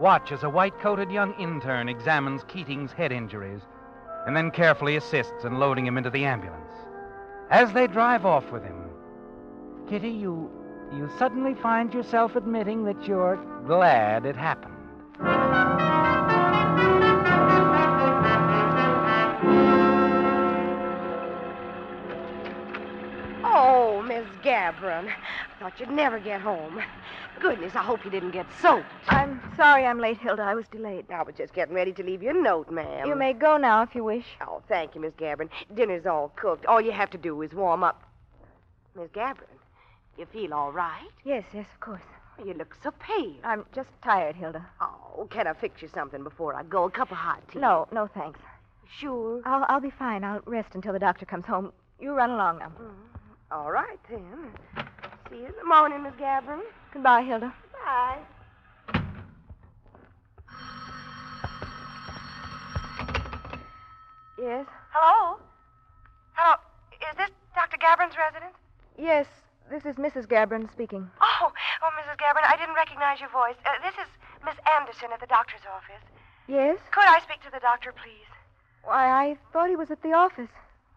Watch 0.00 0.32
as 0.32 0.44
a 0.44 0.48
white 0.48 0.78
coated 0.80 1.10
young 1.10 1.34
intern 1.34 1.86
examines 1.86 2.42
Keating's 2.44 2.90
head 2.90 3.12
injuries 3.12 3.60
and 4.26 4.34
then 4.34 4.50
carefully 4.50 4.96
assists 4.96 5.44
in 5.44 5.58
loading 5.58 5.86
him 5.86 5.98
into 5.98 6.08
the 6.08 6.24
ambulance. 6.24 6.72
As 7.50 7.70
they 7.74 7.86
drive 7.86 8.24
off 8.24 8.50
with 8.50 8.62
him, 8.62 8.88
Kitty, 9.90 10.08
you 10.08 10.50
you 10.90 11.10
suddenly 11.18 11.52
find 11.54 11.92
yourself 11.92 12.34
admitting 12.34 12.84
that 12.84 13.06
you're 13.06 13.36
glad 13.66 14.24
it 14.24 14.36
happened. 14.36 14.74
Oh, 23.44 24.02
Miss 24.08 24.26
Gabron. 24.42 25.12
Thought 25.58 25.78
you'd 25.78 25.90
never 25.90 26.18
get 26.18 26.40
home. 26.40 26.80
Goodness, 27.40 27.74
I 27.74 27.82
hope 27.82 28.04
you 28.04 28.10
didn't 28.10 28.32
get 28.32 28.46
soaked. 28.60 28.84
I'm 29.08 29.40
sorry 29.56 29.86
I'm 29.86 29.98
late, 29.98 30.18
Hilda. 30.18 30.42
I 30.42 30.54
was 30.54 30.66
delayed. 30.68 31.10
I 31.10 31.22
was 31.22 31.34
just 31.34 31.54
getting 31.54 31.74
ready 31.74 31.92
to 31.94 32.02
leave 32.02 32.22
you 32.22 32.30
a 32.30 32.34
note, 32.34 32.70
ma'am. 32.70 33.08
You 33.08 33.14
may 33.14 33.32
go 33.32 33.56
now 33.56 33.82
if 33.82 33.94
you 33.94 34.04
wish. 34.04 34.26
Oh, 34.42 34.62
thank 34.68 34.94
you, 34.94 35.00
Miss 35.00 35.14
Gabron. 35.14 35.48
Dinner's 35.74 36.04
all 36.04 36.32
cooked. 36.36 36.66
All 36.66 36.82
you 36.82 36.92
have 36.92 37.08
to 37.10 37.18
do 37.18 37.40
is 37.40 37.52
warm 37.54 37.82
up. 37.82 38.02
Miss 38.94 39.08
Gabron, 39.08 39.56
you 40.18 40.26
feel 40.26 40.52
all 40.52 40.70
right? 40.70 41.08
Yes, 41.24 41.44
yes, 41.54 41.64
of 41.72 41.80
course. 41.80 42.02
Oh, 42.38 42.44
you 42.44 42.52
look 42.52 42.76
so 42.82 42.90
pale. 42.92 43.34
I'm 43.42 43.64
just 43.74 43.88
tired, 44.04 44.36
Hilda. 44.36 44.66
Oh, 44.82 45.26
can 45.30 45.46
I 45.46 45.54
fix 45.54 45.80
you 45.80 45.88
something 45.94 46.22
before 46.22 46.54
I 46.54 46.62
go? 46.62 46.84
A 46.84 46.90
cup 46.90 47.10
of 47.10 47.16
hot 47.16 47.40
tea? 47.50 47.58
No, 47.58 47.88
no, 47.90 48.06
thanks. 48.06 48.38
Sure. 48.98 49.40
I'll, 49.46 49.64
I'll 49.68 49.80
be 49.80 49.90
fine. 49.90 50.24
I'll 50.24 50.42
rest 50.44 50.74
until 50.74 50.92
the 50.92 50.98
doctor 50.98 51.24
comes 51.24 51.46
home. 51.46 51.72
You 51.98 52.12
run 52.12 52.30
along 52.30 52.58
now. 52.58 52.68
Mm-hmm. 52.68 53.52
All 53.52 53.70
right, 53.72 53.98
then. 54.10 54.52
See 55.30 55.36
you 55.36 55.46
in 55.46 55.52
the 55.60 55.64
morning, 55.64 56.02
Miss 56.02 56.14
Gabron. 56.14 56.60
Goodbye, 56.92 57.22
Hilda. 57.22 57.54
Bye. 57.84 58.18
Yes? 64.36 64.66
Hello? 64.90 65.38
Hello? 66.34 66.56
Is 66.98 67.16
this 67.16 67.30
Dr. 67.54 67.76
Gabron's 67.78 68.18
residence? 68.18 68.56
Yes, 68.98 69.26
this 69.70 69.86
is 69.86 69.94
Mrs. 69.96 70.26
Gabron 70.26 70.66
speaking. 70.72 71.08
Oh, 71.20 71.52
oh, 71.52 71.90
Mrs. 71.94 72.18
Gabron, 72.18 72.42
I 72.42 72.56
didn't 72.58 72.74
recognize 72.74 73.20
your 73.20 73.30
voice. 73.30 73.54
Uh, 73.64 73.78
this 73.86 73.94
is 74.02 74.10
Miss 74.44 74.56
Anderson 74.66 75.14
at 75.14 75.20
the 75.20 75.30
doctor's 75.30 75.62
office. 75.70 76.02
Yes? 76.48 76.78
Could 76.90 77.06
I 77.06 77.20
speak 77.20 77.40
to 77.44 77.52
the 77.52 77.60
doctor, 77.60 77.92
please? 77.92 78.26
Why, 78.82 79.06
I 79.06 79.38
thought 79.52 79.68
he 79.70 79.76
was 79.76 79.92
at 79.92 80.02
the 80.02 80.12
office. 80.12 80.50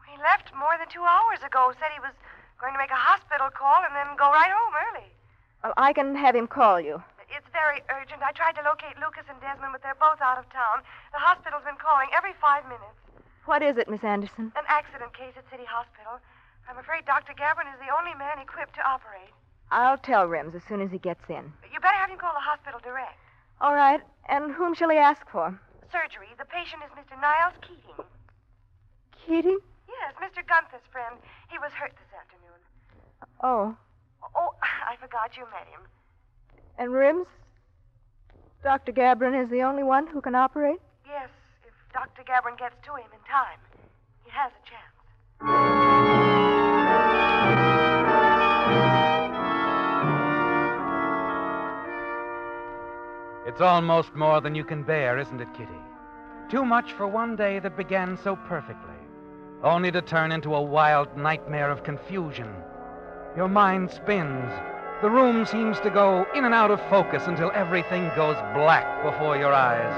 He 0.09 0.17
left 0.17 0.49
more 0.57 0.73
than 0.79 0.89
two 0.89 1.05
hours 1.05 1.45
ago. 1.45 1.69
Said 1.77 1.93
he 1.93 2.01
was 2.01 2.15
going 2.63 2.73
to 2.73 2.79
make 2.79 2.95
a 2.95 3.03
hospital 3.11 3.51
call 3.51 3.83
and 3.83 3.91
then 3.91 4.07
go 4.15 4.31
right 4.31 4.47
home 4.47 4.73
early. 4.87 5.07
Well, 5.67 5.75
I 5.75 5.91
can 5.91 6.15
have 6.15 6.31
him 6.31 6.47
call 6.47 6.79
you. 6.79 7.03
It's 7.27 7.49
very 7.51 7.83
urgent. 7.91 8.23
I 8.23 8.31
tried 8.31 8.55
to 8.55 8.63
locate 8.63 8.95
Lucas 9.03 9.27
and 9.27 9.35
Desmond, 9.43 9.75
but 9.75 9.83
they're 9.83 9.99
both 9.99 10.23
out 10.23 10.39
of 10.39 10.47
town. 10.47 10.79
The 11.11 11.19
hospital's 11.19 11.67
been 11.67 11.75
calling 11.75 12.07
every 12.15 12.31
five 12.39 12.63
minutes. 12.71 12.95
What 13.43 13.59
is 13.59 13.75
it, 13.75 13.91
Miss 13.91 14.03
Anderson? 14.07 14.55
An 14.55 14.63
accident 14.71 15.11
case 15.11 15.35
at 15.35 15.43
City 15.51 15.67
Hospital. 15.67 16.23
I'm 16.71 16.79
afraid 16.79 17.03
Dr. 17.03 17.35
Gabron 17.35 17.67
is 17.67 17.79
the 17.83 17.91
only 17.91 18.15
man 18.15 18.39
equipped 18.39 18.79
to 18.79 18.83
operate. 18.87 19.33
I'll 19.71 19.97
tell 19.99 20.23
Rims 20.29 20.55
as 20.55 20.63
soon 20.63 20.79
as 20.79 20.91
he 20.91 20.99
gets 21.01 21.27
in. 21.27 21.51
You 21.67 21.83
better 21.83 21.99
have 21.99 22.07
him 22.09 22.21
call 22.21 22.31
the 22.31 22.45
hospital 22.45 22.79
direct. 22.79 23.19
All 23.59 23.75
right. 23.75 23.99
And 24.29 24.53
whom 24.53 24.75
shall 24.75 24.89
he 24.89 24.97
ask 24.97 25.27
for? 25.27 25.59
Surgery. 25.91 26.31
The 26.39 26.45
patient 26.45 26.83
is 26.85 26.91
Mr. 26.95 27.19
Niles 27.19 27.57
Keating. 27.59 27.99
Keating? 29.25 29.59
Yes, 29.89 30.13
Mr. 30.19 30.45
Gunther's 30.45 30.85
friend. 30.91 31.15
He 31.49 31.57
was 31.59 31.71
hurt 31.73 31.91
this 31.95 32.11
afternoon. 32.13 32.42
Oh. 33.41 33.75
Oh, 34.35 34.49
I 34.89 34.95
forgot 34.97 35.35
you 35.37 35.43
met 35.45 35.67
him. 35.67 35.81
And 36.77 36.91
Rims? 36.91 37.27
Dr. 38.63 38.91
Gabron 38.93 39.41
is 39.41 39.49
the 39.49 39.61
only 39.61 39.83
one 39.83 40.07
who 40.07 40.21
can 40.21 40.35
operate? 40.35 40.79
Yes, 41.05 41.29
if 41.67 41.73
Dr. 41.93 42.23
Gabron 42.23 42.57
gets 42.57 42.75
to 42.85 42.95
him 42.95 43.07
in 43.11 43.19
time, 43.29 43.59
he 44.23 44.31
has 44.31 44.51
a 44.51 44.63
chance. 44.69 44.93
It's 53.45 53.61
almost 53.61 54.15
more 54.15 54.39
than 54.41 54.55
you 54.55 54.63
can 54.63 54.83
bear, 54.83 55.19
isn't 55.19 55.41
it, 55.41 55.53
Kitty? 55.53 55.69
Too 56.49 56.63
much 56.65 56.93
for 56.93 57.05
one 57.05 57.35
day 57.35 57.59
that 57.59 57.75
began 57.77 58.17
so 58.23 58.35
perfectly, 58.35 58.95
only 59.61 59.91
to 59.91 60.01
turn 60.01 60.31
into 60.31 60.55
a 60.55 60.61
wild 60.61 61.15
nightmare 61.17 61.69
of 61.69 61.83
confusion. 61.83 62.47
Your 63.35 63.47
mind 63.47 63.89
spins. 63.89 64.51
The 65.01 65.09
room 65.09 65.43
seems 65.47 65.79
to 65.79 65.89
go 65.89 66.27
in 66.35 66.45
and 66.45 66.53
out 66.53 66.69
of 66.69 66.79
focus 66.87 67.23
until 67.25 67.51
everything 67.55 68.11
goes 68.15 68.35
black 68.53 69.03
before 69.03 69.35
your 69.37 69.51
eyes. 69.51 69.89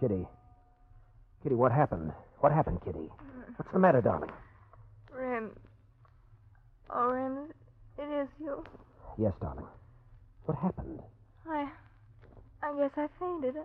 Kitty. 0.00 0.26
Kitty, 1.42 1.54
what 1.56 1.72
happened? 1.72 2.12
What 2.38 2.52
happened, 2.52 2.80
Kitty? 2.84 3.10
What's 3.56 3.72
the 3.72 3.80
matter, 3.80 4.00
darling? 4.00 4.30
Rims. 6.94 7.52
Oh, 7.98 8.02
it 8.02 8.22
is 8.22 8.28
you. 8.40 8.64
Yes, 9.18 9.32
darling. 9.40 9.66
What 10.46 10.58
happened? 10.58 11.00
I. 11.48 11.68
I 12.62 12.74
guess 12.76 12.90
I 12.96 13.08
fainted. 13.18 13.56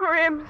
Rims. 0.00 0.48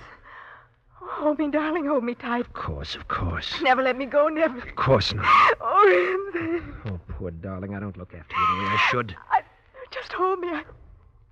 Hold 0.90 1.38
me, 1.38 1.51
darling. 1.51 1.87
Hold 1.87 2.05
me 2.05 2.14
tight. 2.14 2.40
Of 2.40 2.53
course, 2.53 2.94
of 2.94 3.09
course. 3.09 3.55
Never 3.62 3.83
let 3.83 3.97
me 3.97 4.07
go. 4.07 4.29
Never. 4.29 4.59
Of 4.59 4.77
course 4.77 5.12
not. 5.12 5.55
Oh, 5.61 6.33
Rims. 6.35 6.64
Oh, 6.87 7.01
poor 7.09 7.31
darling. 7.31 7.75
I 7.75 7.81
don't 7.81 7.97
look 7.97 8.14
after 8.14 8.37
you 8.37 8.47
the 8.47 8.62
way 8.62 8.68
I 8.68 8.88
should. 8.90 9.16
I, 9.31 9.42
just 9.90 10.12
hold 10.12 10.40
me. 10.40 10.49
I, 10.49 10.62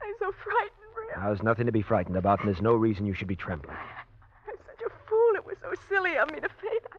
I'm 0.02 0.14
so 0.18 0.32
frightened, 0.44 0.92
Rims. 0.96 1.12
Now, 1.16 1.26
there's 1.26 1.42
nothing 1.42 1.66
to 1.66 1.72
be 1.72 1.82
frightened 1.82 2.16
about, 2.16 2.40
and 2.40 2.48
there's 2.48 2.62
no 2.62 2.74
reason 2.74 3.06
you 3.06 3.14
should 3.14 3.28
be 3.28 3.36
trembling. 3.36 3.76
I'm 4.48 4.56
such 4.66 4.86
a 4.86 5.08
fool. 5.08 5.34
It 5.34 5.44
was 5.44 5.56
so 5.62 5.72
silly 5.88 6.16
of 6.16 6.30
me 6.30 6.40
to 6.40 6.48
faint. 6.60 6.82
I, 6.92 6.96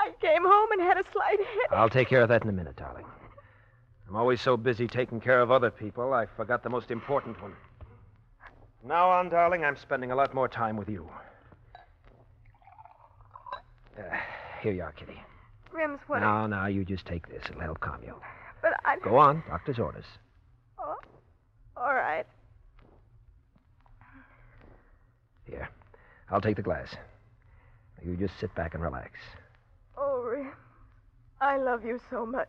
I 0.00 0.12
came 0.20 0.42
home 0.42 0.72
and 0.72 0.80
had 0.80 0.96
a 0.96 1.04
slight 1.12 1.38
headache. 1.38 1.72
I'll 1.72 1.90
take 1.90 2.08
care 2.08 2.22
of 2.22 2.28
that 2.30 2.42
in 2.42 2.48
a 2.48 2.52
minute, 2.52 2.76
darling. 2.76 3.04
I'm 4.08 4.16
always 4.16 4.40
so 4.40 4.56
busy 4.56 4.88
taking 4.88 5.20
care 5.20 5.40
of 5.40 5.50
other 5.50 5.70
people, 5.70 6.14
I 6.14 6.26
forgot 6.36 6.62
the 6.62 6.70
most 6.70 6.90
important 6.90 7.40
one. 7.40 7.52
Now 8.82 9.10
on, 9.10 9.28
darling, 9.28 9.64
I'm 9.64 9.76
spending 9.76 10.10
a 10.10 10.16
lot 10.16 10.34
more 10.34 10.48
time 10.48 10.76
with 10.76 10.88
you. 10.88 11.08
Uh, 13.98 14.02
here 14.62 14.72
you 14.72 14.82
are, 14.82 14.92
Kitty. 14.92 15.20
Rims, 15.70 16.00
what? 16.06 16.20
Now, 16.20 16.46
now, 16.46 16.66
you 16.66 16.84
just 16.84 17.04
take 17.04 17.28
this. 17.28 17.42
It'll 17.48 17.60
help 17.60 17.80
calm 17.80 18.00
you. 18.04 18.16
But 18.62 18.72
I. 18.84 18.96
Go 18.98 19.18
on. 19.18 19.44
Doctor's 19.48 19.78
orders. 19.78 20.06
Oh, 20.78 20.96
all 21.76 21.94
right. 21.94 22.26
Here. 25.44 25.68
I'll 26.30 26.40
take 26.40 26.56
the 26.56 26.62
glass. 26.62 26.88
You 28.04 28.16
just 28.16 28.38
sit 28.40 28.54
back 28.54 28.74
and 28.74 28.82
relax. 28.82 29.12
Oh. 30.02 30.46
I 31.42 31.58
love 31.58 31.84
you 31.84 32.00
so 32.10 32.24
much. 32.24 32.48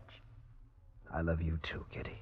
I 1.13 1.21
love 1.21 1.41
you 1.41 1.59
too, 1.63 1.85
Kitty. 1.91 2.17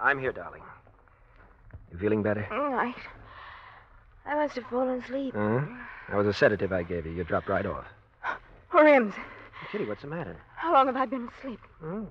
I'm 0.00 0.18
here, 0.18 0.32
darling. 0.32 0.62
You 1.90 1.98
feeling 1.98 2.22
better? 2.22 2.46
Mm, 2.50 2.74
I, 2.74 2.94
I 4.26 4.34
must 4.34 4.56
have 4.56 4.66
fallen 4.66 5.00
asleep. 5.00 5.32
Huh? 5.34 5.60
That 6.08 6.16
was 6.16 6.26
a 6.26 6.32
sedative 6.34 6.72
I 6.72 6.82
gave 6.82 7.06
you. 7.06 7.12
You 7.12 7.24
dropped 7.24 7.48
right 7.48 7.64
off. 7.66 7.86
Oh, 8.74 8.82
Rims. 8.82 9.14
Kitty, 9.70 9.84
what's 9.84 10.02
the 10.02 10.08
matter? 10.08 10.36
How 10.56 10.72
long 10.72 10.86
have 10.86 10.96
I 10.96 11.06
been 11.06 11.28
asleep? 11.38 11.60
Hmm? 11.80 12.04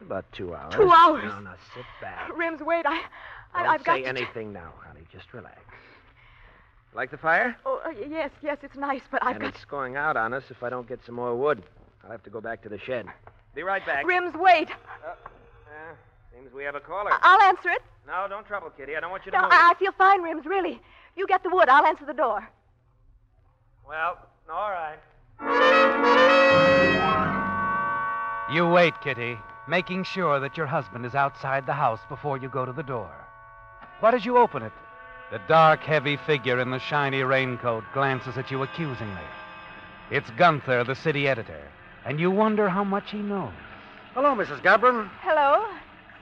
About 0.00 0.24
two 0.32 0.54
hours. 0.54 0.74
Two 0.74 0.90
hours? 0.90 1.24
Now, 1.24 1.40
now, 1.40 1.54
sit 1.74 1.84
back. 2.00 2.36
Rims, 2.36 2.60
wait. 2.60 2.84
I, 2.86 3.02
I 3.54 3.62
Don't 3.62 3.72
I've 3.72 3.84
got 3.84 3.96
say 3.96 4.04
anything 4.04 4.52
now, 4.52 4.72
honey. 4.86 5.00
Just 5.12 5.32
relax. 5.32 5.58
Like 6.94 7.10
the 7.10 7.18
fire? 7.18 7.56
Oh, 7.66 7.80
uh, 7.84 7.90
yes, 8.08 8.30
yes, 8.42 8.58
it's 8.62 8.76
nice, 8.76 9.02
but 9.10 9.22
I've 9.22 9.36
and 9.36 9.42
got. 9.42 9.54
it's 9.54 9.64
going 9.64 9.96
out 9.96 10.16
on 10.16 10.32
us 10.32 10.44
if 10.50 10.62
I 10.62 10.70
don't 10.70 10.88
get 10.88 11.00
some 11.04 11.14
more 11.14 11.34
wood. 11.34 11.62
I'll 12.04 12.10
have 12.10 12.22
to 12.24 12.30
go 12.30 12.40
back 12.40 12.62
to 12.62 12.68
the 12.68 12.78
shed. 12.78 13.06
Be 13.54 13.62
right 13.62 13.84
back. 13.84 14.06
Rims, 14.06 14.34
wait. 14.34 14.68
Uh, 15.04 15.14
seems 16.34 16.52
we 16.52 16.64
have 16.64 16.74
a 16.74 16.80
caller. 16.80 17.12
I- 17.12 17.18
I'll 17.22 17.42
answer 17.48 17.70
it. 17.70 17.82
No, 18.06 18.26
don't 18.28 18.46
trouble, 18.46 18.70
Kitty. 18.70 18.96
I 18.96 19.00
don't 19.00 19.10
want 19.10 19.26
you 19.26 19.32
to 19.32 19.36
No, 19.38 19.42
move. 19.44 19.52
I 19.52 19.72
I 19.72 19.74
feel 19.78 19.92
fine, 19.92 20.22
Rims, 20.22 20.46
really. 20.46 20.80
You 21.16 21.26
get 21.26 21.42
the 21.42 21.50
wood. 21.50 21.68
I'll 21.68 21.84
answer 21.84 22.04
the 22.06 22.14
door. 22.14 22.48
Well, 23.88 24.18
all 24.50 24.70
right. 24.70 24.98
You 28.52 28.66
wait, 28.68 28.94
Kitty, 29.00 29.38
making 29.68 30.04
sure 30.04 30.40
that 30.40 30.56
your 30.56 30.66
husband 30.66 31.06
is 31.06 31.14
outside 31.14 31.66
the 31.66 31.72
house 31.72 32.00
before 32.08 32.38
you 32.38 32.48
go 32.48 32.64
to 32.64 32.72
the 32.72 32.82
door. 32.82 33.10
But 34.00 34.14
as 34.14 34.24
you 34.24 34.38
open 34.38 34.62
it, 34.62 34.72
the 35.30 35.40
dark, 35.48 35.80
heavy 35.80 36.16
figure 36.16 36.60
in 36.60 36.70
the 36.70 36.78
shiny 36.78 37.22
raincoat 37.22 37.84
glances 37.92 38.36
at 38.36 38.50
you 38.50 38.62
accusingly. 38.62 39.22
It's 40.10 40.30
Gunther, 40.30 40.84
the 40.84 40.94
city 40.94 41.28
editor, 41.28 41.62
and 42.04 42.20
you 42.20 42.30
wonder 42.30 42.68
how 42.68 42.84
much 42.84 43.10
he 43.10 43.18
knows. 43.18 43.52
Hello, 44.14 44.34
Mrs. 44.34 44.62
Gabron. 44.62 45.10
Hello. 45.20 45.66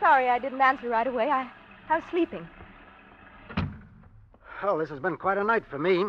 Sorry 0.01 0.29
I 0.29 0.39
didn't 0.39 0.61
answer 0.61 0.89
right 0.89 1.07
away. 1.07 1.31
I, 1.31 1.51
I 1.89 1.97
was 1.97 2.05
sleeping. 2.11 2.47
Well, 4.63 4.79
this 4.79 4.89
has 4.89 5.01
been 5.01 5.17
quite 5.17 5.39
a 5.39 5.45
night 5.45 5.65
for 5.71 5.79
me. 5.79 6.05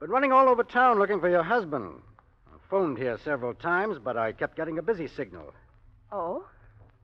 Been 0.00 0.10
running 0.10 0.32
all 0.32 0.48
over 0.48 0.62
town 0.62 0.98
looking 0.98 1.20
for 1.20 1.28
your 1.30 1.42
husband. 1.42 2.02
I 2.48 2.58
phoned 2.68 2.98
here 2.98 3.18
several 3.24 3.54
times, 3.54 3.98
but 4.02 4.16
I 4.16 4.32
kept 4.32 4.56
getting 4.56 4.78
a 4.78 4.82
busy 4.82 5.08
signal. 5.08 5.54
Oh? 6.12 6.44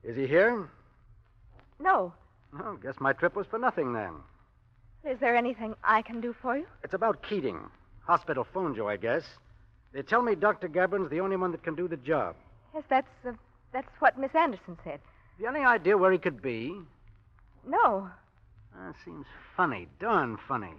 Is 0.03 0.15
he 0.15 0.27
here? 0.27 0.69
No. 1.79 2.13
Oh, 2.61 2.77
guess 2.81 2.95
my 2.99 3.13
trip 3.13 3.35
was 3.35 3.47
for 3.47 3.57
nothing 3.57 3.93
then. 3.93 4.13
Is 5.03 5.19
there 5.19 5.35
anything 5.35 5.73
I 5.83 6.01
can 6.03 6.21
do 6.21 6.35
for 6.39 6.55
you? 6.55 6.67
It's 6.83 6.93
about 6.93 7.23
Keating. 7.23 7.59
Hospital 8.05 8.45
phoned 8.53 8.75
you, 8.75 8.87
I 8.87 8.97
guess. 8.97 9.23
They 9.91 10.03
tell 10.03 10.21
me 10.21 10.35
Dr. 10.35 10.67
Gabron's 10.67 11.09
the 11.09 11.19
only 11.19 11.35
one 11.35 11.51
that 11.51 11.63
can 11.63 11.75
do 11.75 11.87
the 11.87 11.97
job. 11.97 12.35
Yes, 12.73 12.83
that's 12.89 13.07
uh, 13.25 13.33
that's 13.71 13.89
what 13.99 14.17
Miss 14.19 14.33
Anderson 14.35 14.77
said. 14.83 14.99
Have 14.99 15.39
you 15.39 15.47
any 15.47 15.65
idea 15.65 15.97
where 15.97 16.11
he 16.11 16.17
could 16.17 16.41
be? 16.41 16.75
No. 17.67 18.09
Uh, 18.75 18.93
seems 19.03 19.25
funny, 19.55 19.87
darn 19.99 20.37
funny. 20.47 20.73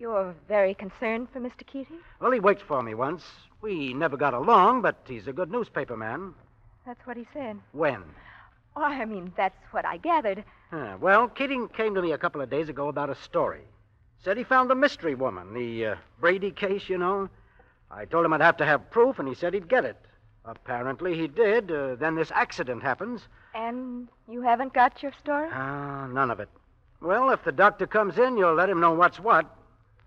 You're 0.00 0.34
very 0.48 0.72
concerned 0.72 1.28
for 1.30 1.40
Mr. 1.40 1.66
Keating? 1.66 1.98
Well, 2.20 2.30
he 2.30 2.40
worked 2.40 2.62
for 2.62 2.82
me 2.82 2.94
once. 2.94 3.22
We 3.60 3.92
never 3.92 4.16
got 4.16 4.32
along, 4.32 4.80
but 4.80 4.96
he's 5.06 5.26
a 5.26 5.32
good 5.32 5.50
newspaper 5.50 5.94
man. 5.94 6.32
That's 6.86 7.06
what 7.06 7.18
he 7.18 7.26
said. 7.34 7.58
When? 7.72 8.02
Oh, 8.74 8.82
I 8.82 9.04
mean, 9.04 9.30
that's 9.36 9.62
what 9.72 9.84
I 9.84 9.98
gathered. 9.98 10.42
Huh, 10.70 10.96
well, 11.02 11.28
Keating 11.28 11.68
came 11.68 11.94
to 11.94 12.00
me 12.00 12.12
a 12.12 12.18
couple 12.18 12.40
of 12.40 12.48
days 12.48 12.70
ago 12.70 12.88
about 12.88 13.10
a 13.10 13.14
story. 13.14 13.60
Said 14.24 14.38
he 14.38 14.44
found 14.44 14.70
the 14.70 14.74
mystery 14.74 15.14
woman, 15.14 15.52
the 15.52 15.86
uh, 15.86 15.94
Brady 16.18 16.50
case, 16.50 16.88
you 16.88 16.96
know. 16.96 17.28
I 17.90 18.06
told 18.06 18.24
him 18.24 18.32
I'd 18.32 18.40
have 18.40 18.56
to 18.58 18.66
have 18.66 18.90
proof, 18.90 19.18
and 19.18 19.28
he 19.28 19.34
said 19.34 19.52
he'd 19.52 19.68
get 19.68 19.84
it. 19.84 19.96
Apparently 20.46 21.14
he 21.14 21.28
did. 21.28 21.70
Uh, 21.70 21.96
then 21.96 22.14
this 22.14 22.30
accident 22.34 22.82
happens. 22.82 23.20
And 23.54 24.08
you 24.26 24.40
haven't 24.40 24.72
got 24.72 25.02
your 25.02 25.12
story? 25.22 25.50
Ah, 25.52 26.06
none 26.06 26.30
of 26.30 26.40
it. 26.40 26.48
Well, 27.02 27.28
if 27.30 27.44
the 27.44 27.52
doctor 27.52 27.86
comes 27.86 28.16
in, 28.16 28.38
you'll 28.38 28.54
let 28.54 28.70
him 28.70 28.80
know 28.80 28.94
what's 28.94 29.20
what. 29.20 29.46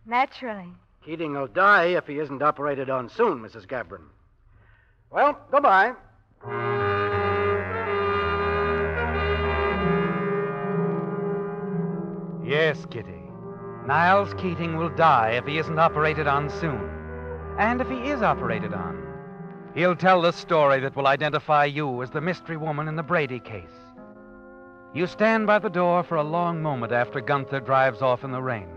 Naturally. 0.06 0.70
Keating 1.06 1.34
will 1.34 1.48
die 1.48 1.86
if 1.86 2.08
he 2.08 2.20
isn't 2.20 2.42
operated 2.42 2.90
on 2.90 3.10
soon, 3.10 3.40
Mrs. 3.40 3.68
Gabron. 3.68 4.08
Well, 5.10 5.40
goodbye. 5.52 5.94
Yes, 12.44 12.86
Kitty. 12.90 13.22
Niles 13.86 14.34
Keating 14.36 14.78
will 14.78 14.90
die 14.90 15.32
if 15.32 15.46
he 15.46 15.58
isn't 15.58 15.80
operated 15.80 16.28
on 16.28 16.50
soon. 16.50 16.90
And 17.58 17.82
if 17.82 17.88
he 17.90 18.10
is 18.10 18.22
operated 18.22 18.74
on, 18.74 19.02
he'll 19.76 19.96
tell 19.96 20.22
the 20.22 20.32
story 20.32 20.80
that 20.82 20.96
will 20.96 21.08
identify 21.08 21.66
you 21.66 22.02
as 22.02 22.10
the 22.10 22.22
mystery 22.22 22.58
woman 22.58 22.88
in 22.88 22.96
the 22.96 23.04
Brady 23.04 23.40
case. 23.40 23.66
You 24.94 25.08
stand 25.08 25.48
by 25.48 25.60
the 25.60 25.70
door 25.70 26.04
for 26.04 26.16
a 26.16 26.24
long 26.24 26.62
moment 26.62 26.92
after 26.92 27.22
Gunther 27.22 27.62
drives 27.62 28.02
off 28.02 28.24
in 28.24 28.32
the 28.32 28.42
rain. 28.42 28.68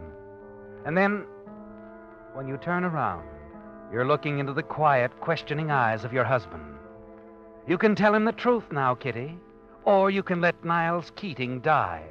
And 0.87 0.96
then, 0.96 1.27
when 2.33 2.46
you 2.46 2.57
turn 2.59 2.85
around, 2.85 3.27
you're 3.92 4.07
looking 4.07 4.38
into 4.38 4.53
the 4.53 4.62
quiet, 4.62 5.11
questioning 5.20 5.72
eyes 5.72 6.05
of 6.05 6.12
your 6.12 6.22
husband. 6.22 6.62
You 7.66 7.77
can 7.77 7.96
tell 7.96 8.14
him 8.14 8.25
the 8.25 8.31
truth 8.31 8.70
now, 8.70 8.94
Kitty, 8.94 9.37
or 9.85 10.12
you 10.12 10.22
can 10.22 10.40
let 10.40 10.64
Niles 10.64 11.11
Keating 11.16 11.59
die, 11.59 12.05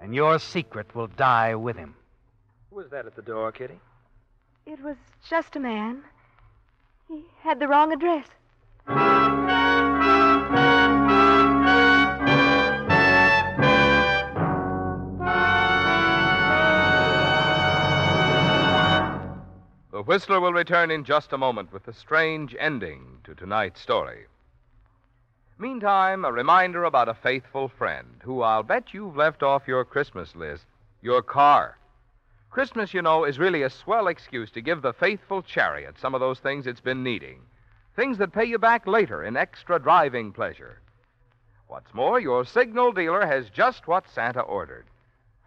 and 0.00 0.14
your 0.14 0.38
secret 0.38 0.94
will 0.94 1.08
die 1.08 1.54
with 1.54 1.76
him. 1.76 1.94
Who 2.70 2.76
was 2.76 2.88
that 2.88 3.04
at 3.04 3.14
the 3.14 3.20
door, 3.20 3.52
Kitty? 3.52 3.78
It 4.64 4.82
was 4.82 4.96
just 5.28 5.54
a 5.54 5.60
man. 5.60 6.02
He 7.08 7.26
had 7.42 7.60
the 7.60 7.68
wrong 7.68 7.92
address. 7.92 8.26
The 19.98 20.04
Whistler 20.04 20.38
will 20.38 20.52
return 20.52 20.92
in 20.92 21.02
just 21.02 21.32
a 21.32 21.36
moment 21.36 21.72
with 21.72 21.82
the 21.82 21.92
strange 21.92 22.54
ending 22.56 23.18
to 23.24 23.34
tonight's 23.34 23.80
story. 23.80 24.26
Meantime, 25.58 26.24
a 26.24 26.30
reminder 26.30 26.84
about 26.84 27.08
a 27.08 27.14
faithful 27.14 27.66
friend 27.66 28.20
who 28.22 28.42
I'll 28.42 28.62
bet 28.62 28.94
you've 28.94 29.16
left 29.16 29.42
off 29.42 29.66
your 29.66 29.84
Christmas 29.84 30.36
list 30.36 30.66
your 31.02 31.20
car. 31.20 31.78
Christmas, 32.48 32.94
you 32.94 33.02
know, 33.02 33.24
is 33.24 33.40
really 33.40 33.62
a 33.64 33.70
swell 33.70 34.06
excuse 34.06 34.52
to 34.52 34.60
give 34.60 34.82
the 34.82 34.92
faithful 34.92 35.42
chariot 35.42 35.96
some 35.98 36.14
of 36.14 36.20
those 36.20 36.38
things 36.38 36.68
it's 36.68 36.78
been 36.78 37.02
needing. 37.02 37.40
Things 37.96 38.18
that 38.18 38.32
pay 38.32 38.44
you 38.44 38.56
back 38.60 38.86
later 38.86 39.24
in 39.24 39.36
extra 39.36 39.80
driving 39.80 40.32
pleasure. 40.32 40.80
What's 41.66 41.92
more, 41.92 42.20
your 42.20 42.44
signal 42.44 42.92
dealer 42.92 43.26
has 43.26 43.50
just 43.50 43.88
what 43.88 44.08
Santa 44.08 44.42
ordered. 44.42 44.86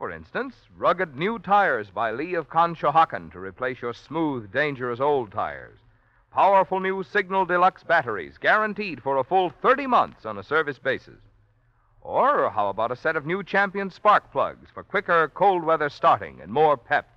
For 0.01 0.09
instance, 0.09 0.55
rugged 0.75 1.15
new 1.15 1.37
tires 1.37 1.91
by 1.91 2.09
Lee 2.09 2.33
of 2.33 2.49
Conshohocken 2.49 3.31
to 3.33 3.39
replace 3.39 3.83
your 3.83 3.93
smooth, 3.93 4.51
dangerous 4.51 4.99
old 4.99 5.31
tires. 5.31 5.77
Powerful 6.31 6.79
new 6.79 7.03
Signal 7.03 7.45
Deluxe 7.45 7.83
batteries, 7.83 8.39
guaranteed 8.39 9.03
for 9.03 9.17
a 9.17 9.23
full 9.23 9.51
30 9.51 9.85
months 9.85 10.25
on 10.25 10.39
a 10.39 10.43
service 10.43 10.79
basis. 10.79 11.19
Or 12.01 12.49
how 12.49 12.69
about 12.69 12.91
a 12.91 12.95
set 12.95 13.15
of 13.15 13.27
new 13.27 13.43
Champion 13.43 13.91
spark 13.91 14.31
plugs 14.31 14.71
for 14.73 14.81
quicker 14.81 15.27
cold 15.35 15.63
weather 15.63 15.89
starting 15.89 16.41
and 16.41 16.51
more 16.51 16.77
pep? 16.77 17.07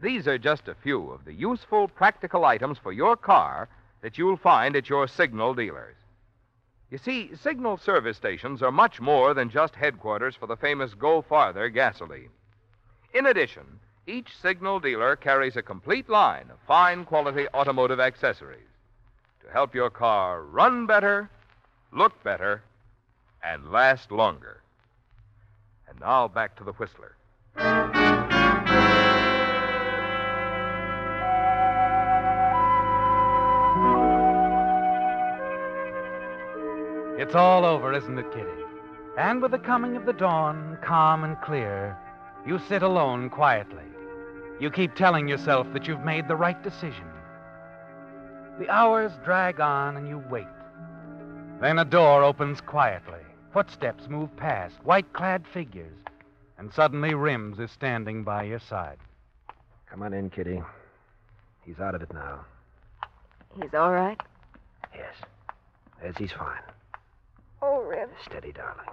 These 0.00 0.26
are 0.26 0.38
just 0.38 0.68
a 0.68 0.74
few 0.74 1.10
of 1.10 1.26
the 1.26 1.34
useful, 1.34 1.88
practical 1.88 2.46
items 2.46 2.78
for 2.78 2.92
your 2.92 3.14
car 3.14 3.68
that 4.00 4.16
you'll 4.16 4.38
find 4.38 4.74
at 4.74 4.88
your 4.88 5.06
Signal 5.06 5.52
dealers. 5.52 5.96
You 6.94 6.98
see, 6.98 7.34
Signal 7.34 7.78
service 7.78 8.16
stations 8.16 8.62
are 8.62 8.70
much 8.70 9.00
more 9.00 9.34
than 9.34 9.50
just 9.50 9.74
headquarters 9.74 10.36
for 10.36 10.46
the 10.46 10.54
famous 10.56 10.94
Go 10.94 11.22
Farther 11.22 11.68
gasoline. 11.68 12.30
In 13.12 13.26
addition, 13.26 13.80
each 14.06 14.28
Signal 14.40 14.78
dealer 14.78 15.16
carries 15.16 15.56
a 15.56 15.62
complete 15.62 16.08
line 16.08 16.50
of 16.52 16.58
fine 16.68 17.04
quality 17.04 17.48
automotive 17.52 17.98
accessories. 17.98 18.68
to 19.44 19.50
help 19.50 19.74
your 19.74 19.90
car 19.90 20.44
run 20.44 20.86
better, 20.86 21.28
look 21.90 22.22
better, 22.22 22.62
and 23.42 23.72
last 23.72 24.12
longer. 24.12 24.62
And 25.88 25.98
now 25.98 26.28
back 26.28 26.54
to 26.58 26.62
the 26.62 26.74
Whistler. 26.74 27.16
It's 37.24 37.34
all 37.34 37.64
over, 37.64 37.94
isn't 37.94 38.18
it, 38.18 38.30
Kitty? 38.32 38.50
And 39.16 39.40
with 39.40 39.52
the 39.52 39.58
coming 39.58 39.96
of 39.96 40.04
the 40.04 40.12
dawn, 40.12 40.76
calm 40.84 41.24
and 41.24 41.40
clear, 41.40 41.96
you 42.46 42.58
sit 42.58 42.82
alone 42.82 43.30
quietly. 43.30 43.82
You 44.60 44.70
keep 44.70 44.94
telling 44.94 45.26
yourself 45.26 45.66
that 45.72 45.88
you've 45.88 46.04
made 46.04 46.28
the 46.28 46.36
right 46.36 46.62
decision. 46.62 47.06
The 48.58 48.68
hours 48.68 49.10
drag 49.24 49.58
on 49.58 49.96
and 49.96 50.06
you 50.06 50.22
wait. 50.28 50.46
Then 51.62 51.78
a 51.78 51.84
door 51.86 52.22
opens 52.22 52.60
quietly. 52.60 53.22
Footsteps 53.54 54.06
move 54.10 54.36
past, 54.36 54.76
white 54.84 55.10
clad 55.14 55.46
figures, 55.46 55.96
and 56.58 56.74
suddenly 56.74 57.14
Rims 57.14 57.58
is 57.58 57.70
standing 57.70 58.22
by 58.22 58.42
your 58.42 58.60
side. 58.60 58.98
Come 59.88 60.02
on 60.02 60.12
in, 60.12 60.28
Kitty. 60.28 60.60
He's 61.64 61.80
out 61.80 61.94
of 61.94 62.02
it 62.02 62.12
now. 62.12 62.44
He's 63.58 63.72
all 63.72 63.92
right? 63.92 64.20
Yes. 64.94 65.14
Yes, 66.02 66.18
he's 66.18 66.32
fine. 66.32 66.60
Oh, 67.66 67.82
Rim. 67.82 68.10
Steady, 68.26 68.52
darling. 68.52 68.90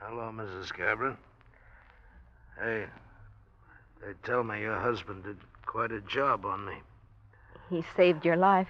Hello, 0.00 0.32
Mrs. 0.34 0.72
Gabron. 0.76 1.16
Hey, 2.60 2.86
they 4.00 4.14
tell 4.24 4.42
me 4.42 4.60
your 4.60 4.80
husband 4.80 5.22
did 5.22 5.36
quite 5.64 5.92
a 5.92 6.00
job 6.00 6.44
on 6.44 6.64
me. 6.64 6.74
He 7.68 7.84
saved 7.96 8.24
your 8.24 8.36
life. 8.36 8.66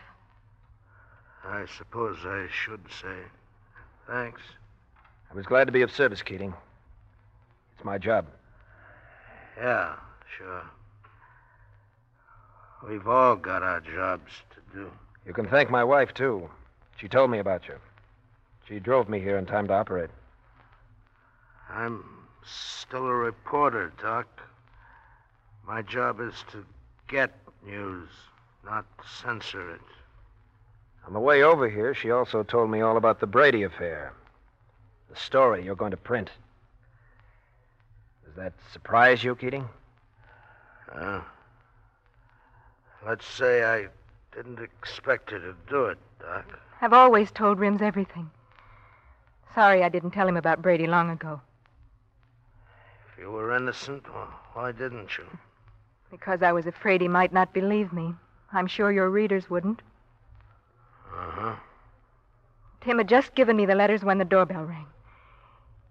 I 1.43 1.65
suppose 1.79 2.19
I 2.27 2.47
should 2.53 2.83
say 3.01 3.17
thanks. 4.07 4.43
I 5.31 5.35
was 5.35 5.47
glad 5.47 5.65
to 5.69 5.73
be 5.73 5.81
of 5.81 5.91
service, 5.91 6.21
Keating. 6.21 6.53
It's 7.77 7.85
my 7.85 7.97
job. 7.97 8.27
Yeah, 9.57 9.95
sure. 10.37 10.65
We've 12.87 13.07
all 13.07 13.37
got 13.37 13.63
our 13.63 13.81
jobs 13.81 14.33
to 14.55 14.79
do. 14.79 14.91
You 15.27 15.33
can 15.33 15.47
thank 15.47 15.71
my 15.71 15.85
wife, 15.85 16.15
too. 16.15 16.49
She 16.97 17.09
told 17.09 17.31
me 17.31 17.39
about 17.39 17.69
you. 17.69 17.75
She 18.67 18.81
drove 18.81 19.09
me 19.09 19.21
here 19.21 19.37
in 19.37 19.47
time 19.47 19.67
to 19.69 19.75
operate. 19.75 20.11
I'm 21.69 22.05
still 22.45 23.07
a 23.07 23.15
reporter, 23.15 23.93
Doc. 24.01 24.27
My 25.67 25.83
job 25.83 26.21
is 26.21 26.35
to 26.53 26.65
get 27.07 27.33
news, 27.65 28.09
not 28.65 28.87
censor 29.23 29.75
it. 29.75 29.81
On 31.07 31.13
the 31.13 31.21
way 31.21 31.43
over 31.43 31.69
here, 31.69 31.95
she 31.95 32.11
also 32.11 32.43
told 32.43 32.71
me 32.71 32.81
all 32.81 32.97
about 32.97 33.21
the 33.21 33.27
Brady 33.27 33.63
affair. 33.63 34.13
The 35.11 35.17
story 35.17 35.65
you're 35.65 35.75
going 35.75 35.91
to 35.91 35.97
print. 35.97 36.31
Does 38.25 38.35
that 38.37 38.53
surprise 38.73 39.25
you, 39.25 39.35
Keating? 39.35 39.69
Uh, 40.93 41.21
let's 43.07 43.27
say 43.27 43.65
I 43.65 43.89
didn't 44.35 44.61
expect 44.61 45.31
her 45.31 45.39
to 45.39 45.55
do 45.69 45.87
it, 45.87 45.99
Doc. 46.21 46.45
I've 46.81 46.93
always 46.93 47.31
told 47.31 47.59
Rims 47.59 47.83
everything. 47.83 48.31
Sorry 49.55 49.83
I 49.83 49.89
didn't 49.89 50.13
tell 50.13 50.29
him 50.29 50.37
about 50.37 50.63
Brady 50.63 50.87
long 50.87 51.11
ago. 51.11 51.41
If 53.13 53.19
you 53.19 53.31
were 53.31 53.55
innocent, 53.55 54.05
well, 54.13 54.33
why 54.55 54.73
didn't 54.73 55.19
you? 55.19 55.27
Because 56.11 56.43
I 56.43 56.53
was 56.53 56.67
afraid 56.67 57.01
he 57.01 57.09
might 57.09 57.33
not 57.33 57.53
believe 57.53 57.93
me. 57.93 58.15
I'm 58.53 58.67
sure 58.67 58.91
your 58.91 59.11
readers 59.11 59.51
wouldn't. 59.51 59.83
Uh 61.13 61.31
huh. 61.31 61.55
Tim 62.81 62.99
had 62.99 63.09
just 63.09 63.35
given 63.35 63.57
me 63.57 63.67
the 63.67 63.75
letters 63.75 64.03
when 64.05 64.19
the 64.19 64.25
doorbell 64.25 64.65
rang. 64.65 64.87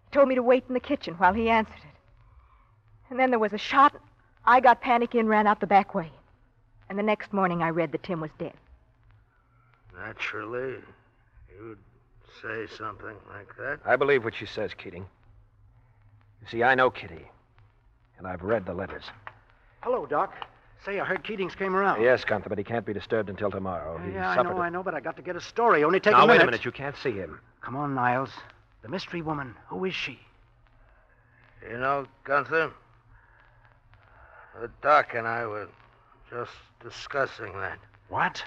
He 0.05 0.11
told 0.11 0.27
me 0.27 0.35
to 0.35 0.43
wait 0.43 0.65
in 0.67 0.73
the 0.73 0.79
kitchen 0.79 1.13
while 1.15 1.33
he 1.33 1.49
answered 1.49 1.75
it. 1.75 1.97
And 3.09 3.19
then 3.19 3.29
there 3.29 3.39
was 3.39 3.53
a 3.53 3.57
shot. 3.57 3.95
I 4.45 4.59
got 4.59 4.81
panicky 4.81 5.19
and 5.19 5.29
ran 5.29 5.47
out 5.47 5.59
the 5.59 5.67
back 5.67 5.93
way. 5.93 6.11
And 6.89 6.97
the 6.97 7.03
next 7.03 7.31
morning 7.33 7.61
I 7.61 7.69
read 7.69 7.91
that 7.91 8.03
Tim 8.03 8.19
was 8.21 8.31
dead. 8.39 8.53
Naturally, 9.97 10.75
you'd 11.55 11.77
say 12.41 12.67
something 12.77 13.15
like 13.33 13.55
that. 13.57 13.79
I 13.85 13.95
believe 13.95 14.23
what 14.23 14.35
she 14.35 14.45
says, 14.45 14.73
Keating. 14.73 15.05
You 16.41 16.47
see, 16.49 16.63
I 16.63 16.73
know 16.75 16.89
Kitty, 16.89 17.27
and 18.17 18.25
I've 18.25 18.41
read 18.43 18.65
the 18.65 18.73
letters. 18.73 19.03
Hello, 19.81 20.05
Doc. 20.05 20.33
Say, 20.85 20.99
I 20.99 21.03
heard 21.05 21.23
Keatings 21.23 21.57
came 21.57 21.75
around. 21.75 22.01
Yes, 22.01 22.23
Gunther, 22.23 22.47
but 22.47 22.57
he 22.57 22.63
can't 22.63 22.85
be 22.85 22.93
disturbed 22.93 23.29
until 23.29 23.51
tomorrow. 23.51 23.97
Uh, 23.97 24.01
He 24.05 24.11
yeah, 24.13 24.29
I 24.29 24.41
know, 24.41 24.57
a- 24.57 24.61
I 24.61 24.69
know, 24.69 24.81
but 24.81 24.93
I 24.93 25.01
got 25.01 25.17
to 25.17 25.21
get 25.21 25.35
a 25.35 25.41
story. 25.41 25.83
Only 25.83 25.99
take 25.99 26.13
now, 26.13 26.23
a 26.23 26.27
minute. 26.27 26.39
wait 26.39 26.41
a 26.43 26.45
minute. 26.45 26.65
You 26.65 26.71
can't 26.71 26.95
see 26.95 27.11
him. 27.11 27.41
Come 27.61 27.75
on, 27.75 27.93
Niles. 27.93 28.29
The 28.81 28.87
mystery 28.87 29.21
woman. 29.21 29.55
Who 29.67 29.83
is 29.83 29.93
she? 29.93 30.17
You 31.69 31.77
know, 31.77 32.05
Gunther, 32.23 32.71
the 34.61 34.69
doc 34.81 35.13
and 35.13 35.27
I 35.27 35.45
were 35.45 35.67
just 36.29 36.51
discussing 36.83 37.53
that. 37.53 37.79
What? 38.07 38.43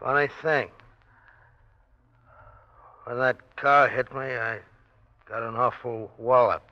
Funny 0.00 0.28
thing. 0.42 0.70
When 3.04 3.18
that 3.18 3.56
car 3.56 3.88
hit 3.88 4.12
me, 4.14 4.36
I 4.36 4.60
got 5.28 5.42
an 5.42 5.56
awful 5.56 6.10
wallop. 6.18 6.62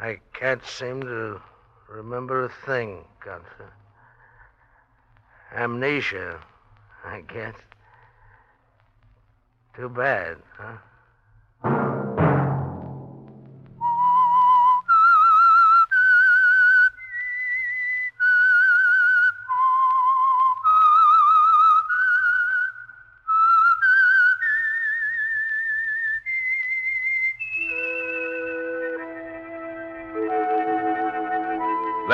I 0.00 0.18
can't 0.32 0.64
seem 0.64 1.02
to 1.02 1.40
remember 1.88 2.44
a 2.44 2.48
thing, 2.66 3.04
Gunther. 3.24 3.72
Amnesia, 5.54 6.40
I 7.04 7.22
guess. 7.22 7.54
Too 9.76 9.88
bad, 9.88 10.38
huh? 10.56 10.78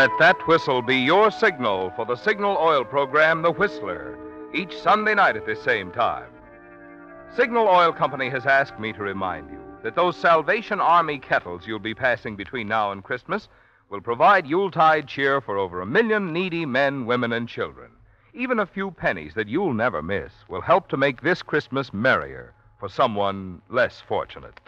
Let 0.07 0.19
that 0.19 0.47
whistle 0.47 0.83
be 0.83 0.99
your 0.99 1.33
signal 1.33 1.93
for 1.97 2.07
the 2.07 2.15
Signal 2.15 2.57
Oil 2.61 2.85
program, 2.85 3.43
The 3.43 3.51
Whistler, 3.51 4.17
each 4.55 4.73
Sunday 4.79 5.17
night 5.17 5.35
at 5.35 5.47
this 5.47 5.61
same 5.61 5.91
time. 5.91 6.31
Signal 7.35 7.67
Oil 7.67 7.93
Company 7.93 8.29
has 8.29 8.47
asked 8.47 8.79
me 8.79 8.93
to 8.93 9.03
remind 9.03 9.51
you 9.51 9.59
that 9.83 9.97
those 9.97 10.17
Salvation 10.17 10.81
Army 10.81 11.19
kettles 11.19 11.67
you'll 11.67 11.81
be 11.81 11.93
passing 11.93 12.37
between 12.37 12.69
now 12.69 12.93
and 12.93 13.03
Christmas 13.03 13.49
will 13.91 14.01
provide 14.01 14.47
Yuletide 14.47 15.09
cheer 15.09 15.41
for 15.41 15.59
over 15.59 15.81
a 15.81 15.87
million 15.87 16.33
needy 16.33 16.65
men, 16.65 17.05
women, 17.05 17.33
and 17.33 17.49
children. 17.49 17.91
Even 18.33 18.61
a 18.61 18.67
few 18.67 18.93
pennies 18.93 19.35
that 19.35 19.49
you'll 19.49 19.75
never 19.75 20.03
miss 20.03 20.31
will 20.49 20.61
help 20.61 20.87
to 20.91 20.97
make 20.97 21.21
this 21.23 21.43
Christmas 21.43 21.93
merrier 21.93 22.55
for 22.79 22.89
someone 22.89 23.61
less 23.69 24.01
fortunate. 24.07 24.61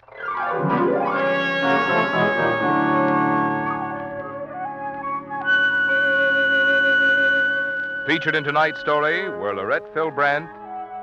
Featured 8.09 8.35
in 8.35 8.43
tonight's 8.43 8.81
story 8.81 9.29
were 9.29 9.55
Lorette 9.55 9.85
Philbrandt, 9.93 10.49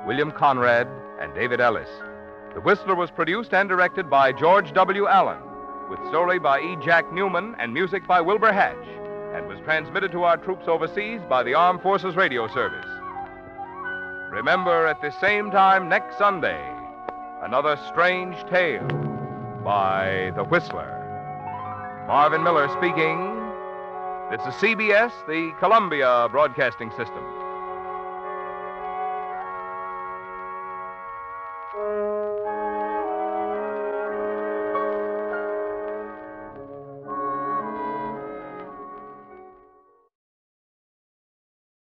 William 0.08 0.32
Conrad, 0.32 0.88
and 1.20 1.32
David 1.36 1.60
Ellis. 1.60 1.88
The 2.52 2.60
Whistler 2.60 2.96
was 2.96 3.12
produced 3.12 3.54
and 3.54 3.68
directed 3.68 4.10
by 4.10 4.32
George 4.32 4.72
W. 4.72 5.06
Allen, 5.06 5.38
with 5.88 6.00
story 6.08 6.40
by 6.40 6.58
E. 6.58 6.76
Jack 6.84 7.04
Neuman 7.12 7.54
and 7.60 7.72
music 7.72 8.08
by 8.08 8.20
Wilbur 8.20 8.50
Hatch, 8.50 8.88
and 9.36 9.46
was 9.46 9.60
transmitted 9.60 10.10
to 10.10 10.24
our 10.24 10.36
troops 10.36 10.66
overseas 10.66 11.20
by 11.28 11.44
the 11.44 11.54
Armed 11.54 11.80
Forces 11.80 12.16
Radio 12.16 12.48
Service. 12.48 12.90
Remember 14.32 14.88
at 14.88 15.00
the 15.00 15.12
same 15.20 15.52
time 15.52 15.88
next 15.88 16.18
Sunday, 16.18 16.60
another 17.42 17.78
strange 17.86 18.34
tale 18.50 18.88
by 19.62 20.32
The 20.34 20.42
Whistler. 20.42 20.90
Marvin 22.08 22.42
Miller 22.42 22.66
speaking. 22.76 23.35
This 24.28 24.40
is 24.40 24.54
CBS, 24.54 25.12
the 25.28 25.52
Columbia 25.60 26.28
Broadcasting 26.32 26.90
System. 26.90 27.45